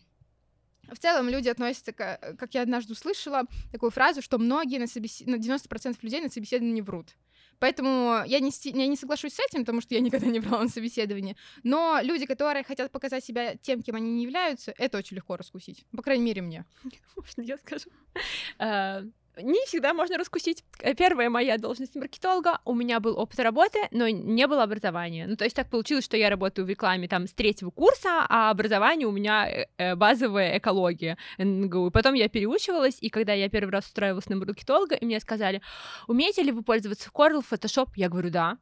В 0.91 0.99
целом 0.99 1.29
люди 1.29 1.47
относятся, 1.47 1.93
к, 1.93 2.35
как 2.37 2.53
я 2.53 2.61
однажды 2.61 2.91
услышала, 2.91 3.43
такую 3.71 3.89
фразу, 3.89 4.21
что 4.21 4.37
многие 4.37 4.79
на, 4.79 4.87
собесед... 4.87 5.27
на 5.27 5.35
90% 5.35 5.97
людей 6.01 6.19
на 6.21 6.29
собеседовании 6.29 6.81
врут. 6.81 7.15
Поэтому 7.63 8.23
я 8.25 8.41
не, 8.41 8.51
я 8.77 8.87
не 8.87 8.97
соглашусь 8.97 9.35
с 9.35 9.39
этим, 9.39 9.61
потому 9.61 9.79
что 9.79 9.95
я 9.95 10.01
никогда 10.01 10.27
не 10.27 10.41
брала 10.41 10.63
на 10.63 10.67
собеседование. 10.67 11.37
Но 11.63 11.99
люди, 12.03 12.25
которые 12.25 12.65
хотят 12.65 12.91
показать 12.91 13.23
себя 13.23 13.55
тем, 13.55 13.81
кем 13.81 13.95
они 13.95 14.11
не 14.11 14.23
являются, 14.23 14.73
это 14.77 14.97
очень 14.97 15.15
легко 15.15 15.37
раскусить. 15.37 15.85
По 15.95 16.03
крайней 16.03 16.25
мере, 16.25 16.41
мне. 16.41 16.65
Можно 17.15 17.41
я 17.41 17.57
скажу? 17.57 17.89
Не 19.37 19.65
всегда 19.65 19.93
можно 19.93 20.17
раскусить. 20.17 20.63
Первая 20.97 21.29
моя 21.29 21.57
должность 21.57 21.95
маркетолога, 21.95 22.59
у 22.65 22.75
меня 22.75 22.99
был 22.99 23.17
опыт 23.17 23.39
работы, 23.39 23.79
но 23.91 24.07
не 24.07 24.45
было 24.47 24.63
образования. 24.63 25.25
Ну, 25.27 25.35
то 25.35 25.43
есть 25.43 25.55
так 25.55 25.69
получилось, 25.69 26.05
что 26.05 26.17
я 26.17 26.29
работаю 26.29 26.65
в 26.65 26.69
рекламе 26.69 27.07
там 27.07 27.27
с 27.27 27.33
третьего 27.33 27.71
курса, 27.71 28.25
а 28.29 28.51
образование 28.51 29.07
у 29.07 29.11
меня 29.11 29.49
э, 29.49 29.65
э, 29.77 29.95
базовая 29.95 30.57
экология 30.57 31.17
НГУ. 31.39 31.89
Потом 31.91 32.13
я 32.13 32.29
переучивалась, 32.29 32.97
и 33.01 33.09
когда 33.09 33.33
я 33.33 33.49
первый 33.49 33.71
раз 33.71 33.85
устраивалась 33.85 34.29
на 34.29 34.35
маркетолога, 34.35 34.95
и 34.95 35.05
мне 35.05 35.19
сказали, 35.19 35.61
умеете 36.07 36.43
ли 36.43 36.51
вы 36.51 36.61
пользоваться 36.61 37.09
Corel, 37.13 37.43
Photoshop? 37.49 37.89
Я 37.95 38.09
говорю, 38.09 38.29
да. 38.29 38.57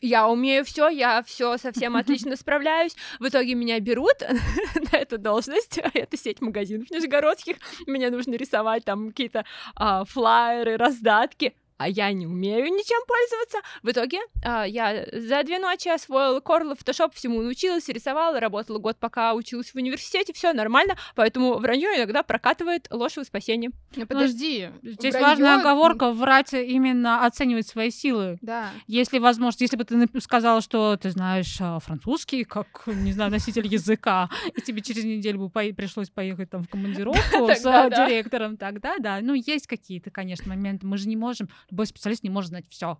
Я 0.00 0.28
умею 0.28 0.64
все, 0.64 0.88
я 0.88 1.22
все 1.22 1.56
совсем 1.58 1.96
отлично 1.96 2.36
справляюсь. 2.36 2.96
В 3.18 3.28
итоге 3.28 3.54
меня 3.54 3.80
берут 3.80 4.20
на 4.92 4.96
эту 4.96 5.18
должность. 5.18 5.78
Это 5.78 6.16
сеть 6.16 6.40
магазинов 6.40 6.90
нижегородских. 6.90 7.56
Мне 7.86 8.10
нужно 8.10 8.34
рисовать 8.34 8.84
там 8.84 9.08
какие-то 9.08 9.44
а, 9.74 10.04
флайеры, 10.04 10.76
раздатки. 10.76 11.54
А 11.78 11.88
я 11.88 12.12
не 12.12 12.26
умею 12.26 12.66
ничем 12.66 13.00
пользоваться. 13.06 13.58
В 13.82 13.90
итоге 13.90 14.18
а, 14.44 14.64
я 14.64 15.06
за 15.12 15.42
две 15.44 15.58
ночи 15.58 15.88
освоила 15.88 16.40
Corel, 16.40 16.76
Photoshop, 16.76 17.12
всему 17.14 17.40
научилась, 17.40 17.88
рисовала, 17.88 18.38
работала 18.40 18.78
год, 18.78 18.96
пока 18.98 19.34
училась 19.34 19.70
в 19.70 19.76
университете, 19.76 20.32
все 20.32 20.52
нормально, 20.52 20.96
поэтому 21.14 21.58
вранье 21.58 21.88
иногда 21.96 22.22
прокатывает 22.22 22.88
ложь 22.90 23.16
во 23.16 23.24
спасение. 23.24 23.70
Ну, 23.96 24.06
подожди. 24.06 24.70
Здесь 24.82 25.14
враньё- 25.14 25.28
важная 25.28 25.60
оговорка 25.60 26.10
врать 26.10 26.52
именно 26.52 27.24
оценивать 27.24 27.68
свои 27.68 27.90
силы. 27.90 28.38
Да. 28.42 28.70
Если 28.86 29.18
возможно, 29.18 29.62
если 29.62 29.76
бы 29.76 29.84
ты 29.84 30.08
сказала, 30.20 30.60
что 30.60 30.96
ты 30.96 31.10
знаешь 31.10 31.56
а, 31.60 31.78
французский, 31.78 32.44
как, 32.44 32.86
не 32.86 33.12
знаю, 33.12 33.30
носитель 33.30 33.66
языка, 33.66 34.28
и 34.54 34.60
тебе 34.60 34.82
через 34.82 35.04
неделю 35.04 35.38
бы 35.38 35.72
пришлось 35.72 36.10
поехать 36.10 36.50
там 36.50 36.64
в 36.64 36.68
командировку 36.68 37.48
с 37.54 37.62
директором, 37.62 38.56
тогда 38.56 38.96
да. 38.98 39.20
Ну, 39.22 39.34
есть 39.34 39.66
какие-то, 39.68 40.10
конечно, 40.10 40.48
моменты. 40.48 40.86
Мы 40.86 40.96
же 40.98 41.08
не 41.08 41.16
можем, 41.16 41.48
любой 41.70 41.86
специалист 41.86 42.22
не 42.22 42.30
может 42.30 42.50
знать 42.50 42.66
все. 42.68 42.98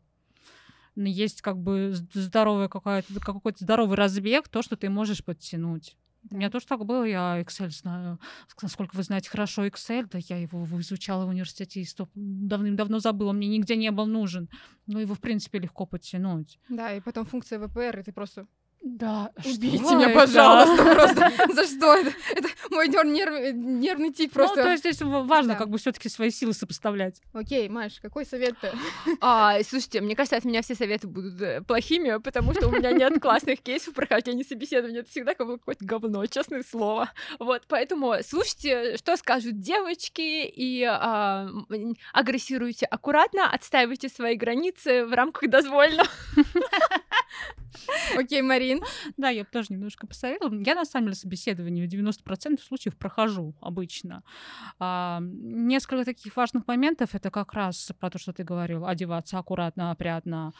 Есть 0.96 1.42
как 1.42 1.58
бы 1.58 1.92
з- 1.92 2.06
здоровая 2.20 2.68
какая-то, 2.68 3.20
какой-то 3.20 3.62
здоровый 3.62 3.96
разбег, 3.96 4.48
то, 4.48 4.62
что 4.62 4.76
ты 4.76 4.90
можешь 4.90 5.24
подтянуть. 5.24 5.96
У 6.30 6.36
меня 6.36 6.50
тоже 6.50 6.66
так 6.66 6.84
было, 6.84 7.04
я 7.04 7.40
Excel 7.40 7.70
знаю. 7.70 8.18
Ск- 8.48 8.58
Насколько 8.62 8.96
вы 8.96 9.04
знаете 9.04 9.30
хорошо 9.30 9.64
Excel, 9.66 10.08
да 10.10 10.18
я 10.20 10.36
его 10.38 10.64
изучала 10.80 11.24
в 11.24 11.28
университете 11.28 11.80
и 11.80 11.84
стоп- 11.84 12.10
давным-давно 12.14 12.98
забыла, 12.98 13.32
мне 13.32 13.46
нигде 13.46 13.76
не 13.76 13.92
был 13.92 14.06
нужен. 14.06 14.48
Но 14.86 14.98
его, 15.00 15.14
в 15.14 15.20
принципе, 15.20 15.60
легко 15.60 15.86
подтянуть. 15.86 16.58
Да, 16.68 16.92
и 16.92 17.00
потом 17.00 17.24
функция 17.24 17.60
ВПР, 17.64 18.00
и 18.00 18.02
ты 18.02 18.12
просто 18.12 18.48
Да, 18.80 19.32
убейте 19.44 19.78
что 19.78 19.96
меня, 19.96 20.10
это? 20.10 20.20
пожалуйста, 20.20 20.94
просто. 20.94 21.32
За 21.54 21.64
что 21.66 21.94
это? 21.96 22.12
Это 22.34 22.48
мой 22.70 22.88
нер- 22.88 23.04
нерв- 23.06 23.52
нервный 23.52 24.12
тик 24.12 24.30
Ну, 24.34 24.46
то 24.46 24.54
просто. 24.54 24.70
есть 24.70 24.82
здесь 24.84 25.00
важно 25.02 25.54
Да. 25.54 25.58
как 25.58 25.68
бы 25.68 25.78
все 25.78 25.92
таки 25.92 26.08
свои 26.08 26.30
силы 26.30 26.52
сопоставлять. 26.54 27.20
Окей, 27.32 27.68
Маш, 27.68 27.98
какой 28.00 28.24
совет-то? 28.24 28.72
А, 29.20 29.60
слушайте, 29.64 30.00
мне 30.00 30.14
кажется, 30.14 30.36
от 30.36 30.44
меня 30.44 30.62
все 30.62 30.74
советы 30.74 31.08
будут 31.08 31.40
э, 31.42 31.60
плохими, 31.62 32.18
потому 32.18 32.54
что 32.54 32.68
у 32.68 32.70
меня 32.70 32.92
нет 32.92 33.14
классных 33.20 33.60
кейсов 33.60 33.94
прохождения 33.94 34.44
собеседования. 34.44 35.00
Это 35.00 35.10
всегда 35.10 35.34
как 35.34 35.46
бы 35.48 35.58
какое-то 35.58 35.84
говно, 35.84 36.24
честное 36.26 36.62
слово. 36.62 37.10
Вот, 37.40 37.62
поэтому 37.68 38.14
слушайте, 38.26 38.96
что 38.96 39.16
скажут 39.16 39.60
девочки, 39.60 40.46
и 40.46 40.84
а, 40.84 41.48
агрессируйте 42.12 42.86
аккуратно, 42.86 43.50
отстаивайте 43.50 44.08
свои 44.08 44.36
границы 44.36 45.04
в 45.04 45.12
рамках 45.12 45.50
дозволенного. 45.50 46.08
Окей, 48.16 48.42
Марин. 48.42 48.80
Да, 49.16 49.28
я 49.30 49.44
тоже 49.44 49.68
немножко 49.70 50.06
посоветовала. 50.06 50.60
Я, 50.60 50.74
на 50.74 50.84
самом 50.84 51.06
деле, 51.06 51.16
собеседование 51.16 51.86
в 51.86 51.90
90% 51.90 52.60
случаев 52.60 52.96
прохожу 52.96 53.54
обычно. 53.60 54.22
А, 54.78 55.20
несколько 55.22 56.04
таких 56.04 56.36
важных 56.36 56.66
моментов— 56.66 57.10
это 57.14 57.30
как 57.30 57.52
раз 57.52 57.92
про 57.98 58.10
то, 58.10 58.18
что 58.18 58.32
ты 58.32 58.44
говорил, 58.44 58.86
одеваться 58.86 59.38
аккуратно, 59.38 59.90
опрятно. 59.90 60.52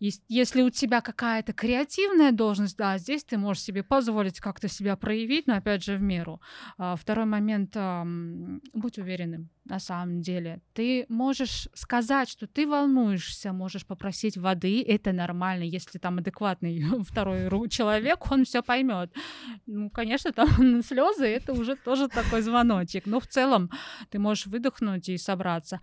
Ес- 0.00 0.22
Если 0.28 0.62
у 0.62 0.70
тебя 0.70 1.00
какая-то 1.00 1.52
креативная 1.52 2.32
должность, 2.32 2.76
да, 2.76 2.98
здесь 2.98 3.24
ты 3.24 3.38
можешь 3.38 3.62
себе 3.62 3.82
позволить 3.82 4.40
как-то 4.40 4.68
себя 4.68 4.96
проявить, 4.96 5.46
но 5.46 5.54
опять 5.56 5.84
же 5.84 5.96
в 5.96 6.02
меру. 6.02 6.40
А, 6.78 6.96
Второй 6.96 7.24
момент, 7.26 7.74
будь 8.72 8.98
уверенным 8.98 9.50
на 9.64 9.78
самом 9.78 10.20
деле. 10.20 10.60
Ты 10.74 11.06
можешь 11.08 11.68
сказать, 11.74 12.28
что 12.28 12.46
ты 12.46 12.66
волнуешься, 12.66 13.52
можешь 13.52 13.86
попросить 13.86 14.36
воды, 14.36 14.82
это 14.86 15.12
нормально, 15.12 15.62
если 15.62 15.98
там 15.98 16.18
адекватный 16.18 16.84
второй 17.04 17.68
человек, 17.68 18.30
он 18.30 18.44
все 18.44 18.62
поймет. 18.62 19.12
Ну, 19.66 19.90
конечно, 19.90 20.32
там 20.32 20.48
слезы, 20.82 21.26
это 21.26 21.52
уже 21.52 21.76
тоже 21.76 22.08
такой 22.08 22.42
звоночек. 22.42 23.06
Но 23.06 23.20
в 23.20 23.26
целом 23.26 23.70
ты 24.10 24.18
можешь 24.18 24.46
выдохнуть 24.46 25.08
и 25.08 25.16
собраться. 25.16 25.80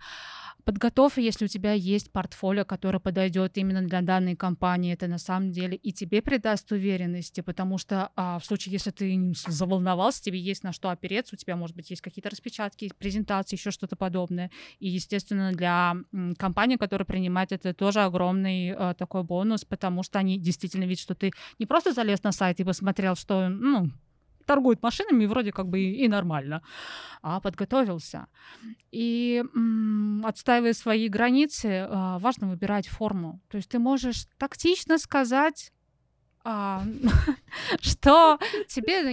Подготовь, 0.64 1.18
если 1.18 1.46
у 1.46 1.48
тебя 1.48 1.72
есть 1.72 2.12
портфолио, 2.12 2.64
которое 2.64 3.00
подойдет 3.00 3.58
именно 3.58 3.82
для 3.82 4.00
данной 4.00 4.36
компании, 4.36 4.92
это 4.92 5.08
на 5.08 5.18
самом 5.18 5.50
деле 5.50 5.76
и 5.76 5.92
тебе 5.92 6.22
придаст 6.22 6.70
уверенности, 6.70 7.40
потому 7.40 7.78
что 7.78 8.10
а, 8.14 8.38
в 8.38 8.44
случае, 8.44 8.74
если 8.74 8.90
ты 8.90 9.32
заволновался, 9.48 10.22
тебе 10.22 10.38
есть 10.38 10.62
на 10.62 10.72
что 10.72 10.90
опереться, 10.90 11.34
у 11.34 11.38
тебя, 11.38 11.56
может 11.56 11.74
быть, 11.74 11.90
есть 11.90 12.00
какие-то 12.00 12.30
распечатки, 12.30 12.92
презентации, 12.96 13.56
еще 13.56 13.71
что-то 13.72 13.96
подобное. 13.96 14.50
И, 14.78 14.88
естественно, 14.88 15.52
для 15.52 15.96
компании, 16.38 16.76
которая 16.76 17.06
принимает 17.06 17.52
это, 17.52 17.74
тоже 17.74 18.00
огромный 18.00 18.68
э, 18.68 18.94
такой 18.96 19.22
бонус, 19.22 19.64
потому 19.64 20.02
что 20.02 20.18
они 20.18 20.38
действительно 20.38 20.84
видят, 20.84 21.02
что 21.02 21.14
ты 21.14 21.32
не 21.58 21.66
просто 21.66 21.92
залез 21.92 22.22
на 22.22 22.32
сайт 22.32 22.60
и 22.60 22.64
посмотрел, 22.64 23.16
что, 23.16 23.48
ну, 23.48 23.90
торгует 24.44 24.82
машинами, 24.82 25.26
вроде 25.26 25.52
как 25.52 25.68
бы 25.68 25.80
и, 25.80 26.04
и 26.04 26.08
нормально, 26.08 26.62
а 27.22 27.40
подготовился. 27.40 28.26
И 28.90 29.42
отстаивая 30.24 30.72
свои 30.72 31.08
границы, 31.08 31.86
а, 31.88 32.18
важно 32.18 32.48
выбирать 32.48 32.88
форму. 32.88 33.40
То 33.48 33.56
есть 33.56 33.70
ты 33.70 33.78
можешь 33.78 34.26
тактично 34.38 34.98
сказать, 34.98 35.72
что 37.80 38.38
тебе... 38.66 39.12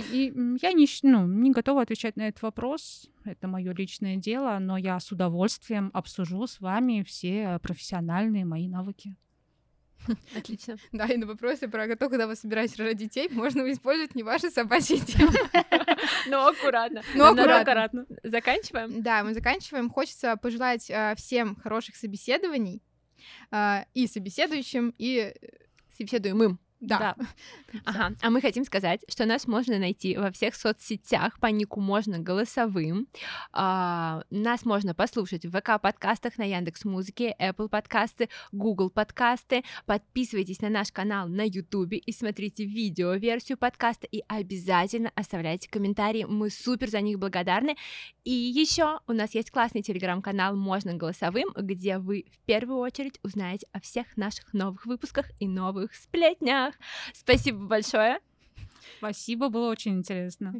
я 0.61 0.73
не, 0.73 0.87
ну, 1.03 1.27
не 1.27 1.51
готова 1.51 1.81
отвечать 1.81 2.15
на 2.15 2.27
этот 2.27 2.41
вопрос. 2.41 3.09
Это 3.25 3.47
мое 3.47 3.73
личное 3.73 4.15
дело, 4.15 4.57
но 4.59 4.77
я 4.77 4.99
с 4.99 5.11
удовольствием 5.11 5.91
обсужу 5.93 6.47
с 6.47 6.59
вами 6.59 7.03
все 7.03 7.59
профессиональные 7.61 8.45
мои 8.45 8.67
навыки. 8.67 9.15
Отлично. 10.35 10.77
Да, 10.91 11.05
и 11.05 11.17
на 11.17 11.25
вопросы 11.27 11.67
про 11.67 11.87
то, 11.95 12.09
когда 12.09 12.27
вы 12.27 12.35
собираетесь 12.35 12.77
рожать 12.77 12.97
детей, 12.97 13.29
можно 13.29 13.69
использовать 13.71 14.15
не 14.15 14.23
ваши 14.23 14.49
собачьи 14.49 14.99
темы. 15.05 15.33
Но 16.27 16.47
аккуратно. 16.47 17.01
Но 17.15 17.33
Но 17.33 17.43
аккуратно. 17.43 18.05
Заканчиваем. 18.23 19.01
Да, 19.01 19.23
мы 19.23 19.33
заканчиваем. 19.33 19.89
Хочется 19.89 20.37
пожелать 20.37 20.89
э, 20.89 21.13
всем 21.17 21.55
хороших 21.57 21.95
собеседований 21.95 22.81
э, 23.51 23.83
и 23.93 24.07
собеседующим, 24.07 24.93
и... 24.97 25.33
Собеседуемым. 25.97 26.59
Да. 26.79 27.15
Ага. 27.85 28.15
А 28.21 28.29
мы 28.29 28.41
хотим 28.41 28.65
сказать, 28.65 29.01
что 29.07 29.25
нас 29.25 29.47
можно 29.47 29.77
найти 29.77 30.17
во 30.17 30.31
всех 30.31 30.55
соцсетях 30.55 31.39
по 31.39 31.47
нику 31.47 31.79
можно 31.79 32.17
голосовым. 32.17 33.07
А, 33.51 34.23
нас 34.31 34.65
можно 34.65 34.95
послушать 34.95 35.45
в 35.45 35.51
ВК 35.51 35.79
подкастах 35.79 36.37
на 36.37 36.43
Яндекс 36.43 36.85
Музыке, 36.85 37.35
Apple 37.39 37.69
подкасты, 37.69 38.29
Google 38.51 38.89
подкасты. 38.89 39.63
Подписывайтесь 39.85 40.61
на 40.61 40.69
наш 40.69 40.91
канал 40.91 41.27
на 41.27 41.43
YouTube 41.43 41.93
и 41.93 42.11
смотрите 42.11 42.65
видео-версию 42.65 43.57
подкаста 43.57 44.07
и 44.07 44.23
обязательно 44.27 45.11
оставляйте 45.15 45.69
комментарии. 45.69 46.25
Мы 46.27 46.49
супер 46.49 46.89
за 46.89 47.01
них 47.01 47.19
благодарны. 47.19 47.75
И 48.23 48.31
еще 48.31 48.99
у 49.07 49.13
нас 49.13 49.35
есть 49.35 49.51
классный 49.51 49.81
телеграм-канал 49.81 50.55
«Можно 50.55 50.95
голосовым», 50.95 51.49
где 51.55 51.99
вы 51.99 52.25
в 52.31 52.45
первую 52.45 52.79
очередь 52.79 53.19
узнаете 53.23 53.67
о 53.73 53.79
всех 53.79 54.17
наших 54.17 54.53
новых 54.53 54.85
выпусках 54.85 55.31
и 55.39 55.47
новых 55.47 55.93
сплетнях. 55.93 56.68
Спасибо 57.13 57.65
большое. 57.65 58.19
Спасибо, 58.97 59.49
было 59.49 59.69
очень 59.69 59.99
интересно. 59.99 60.53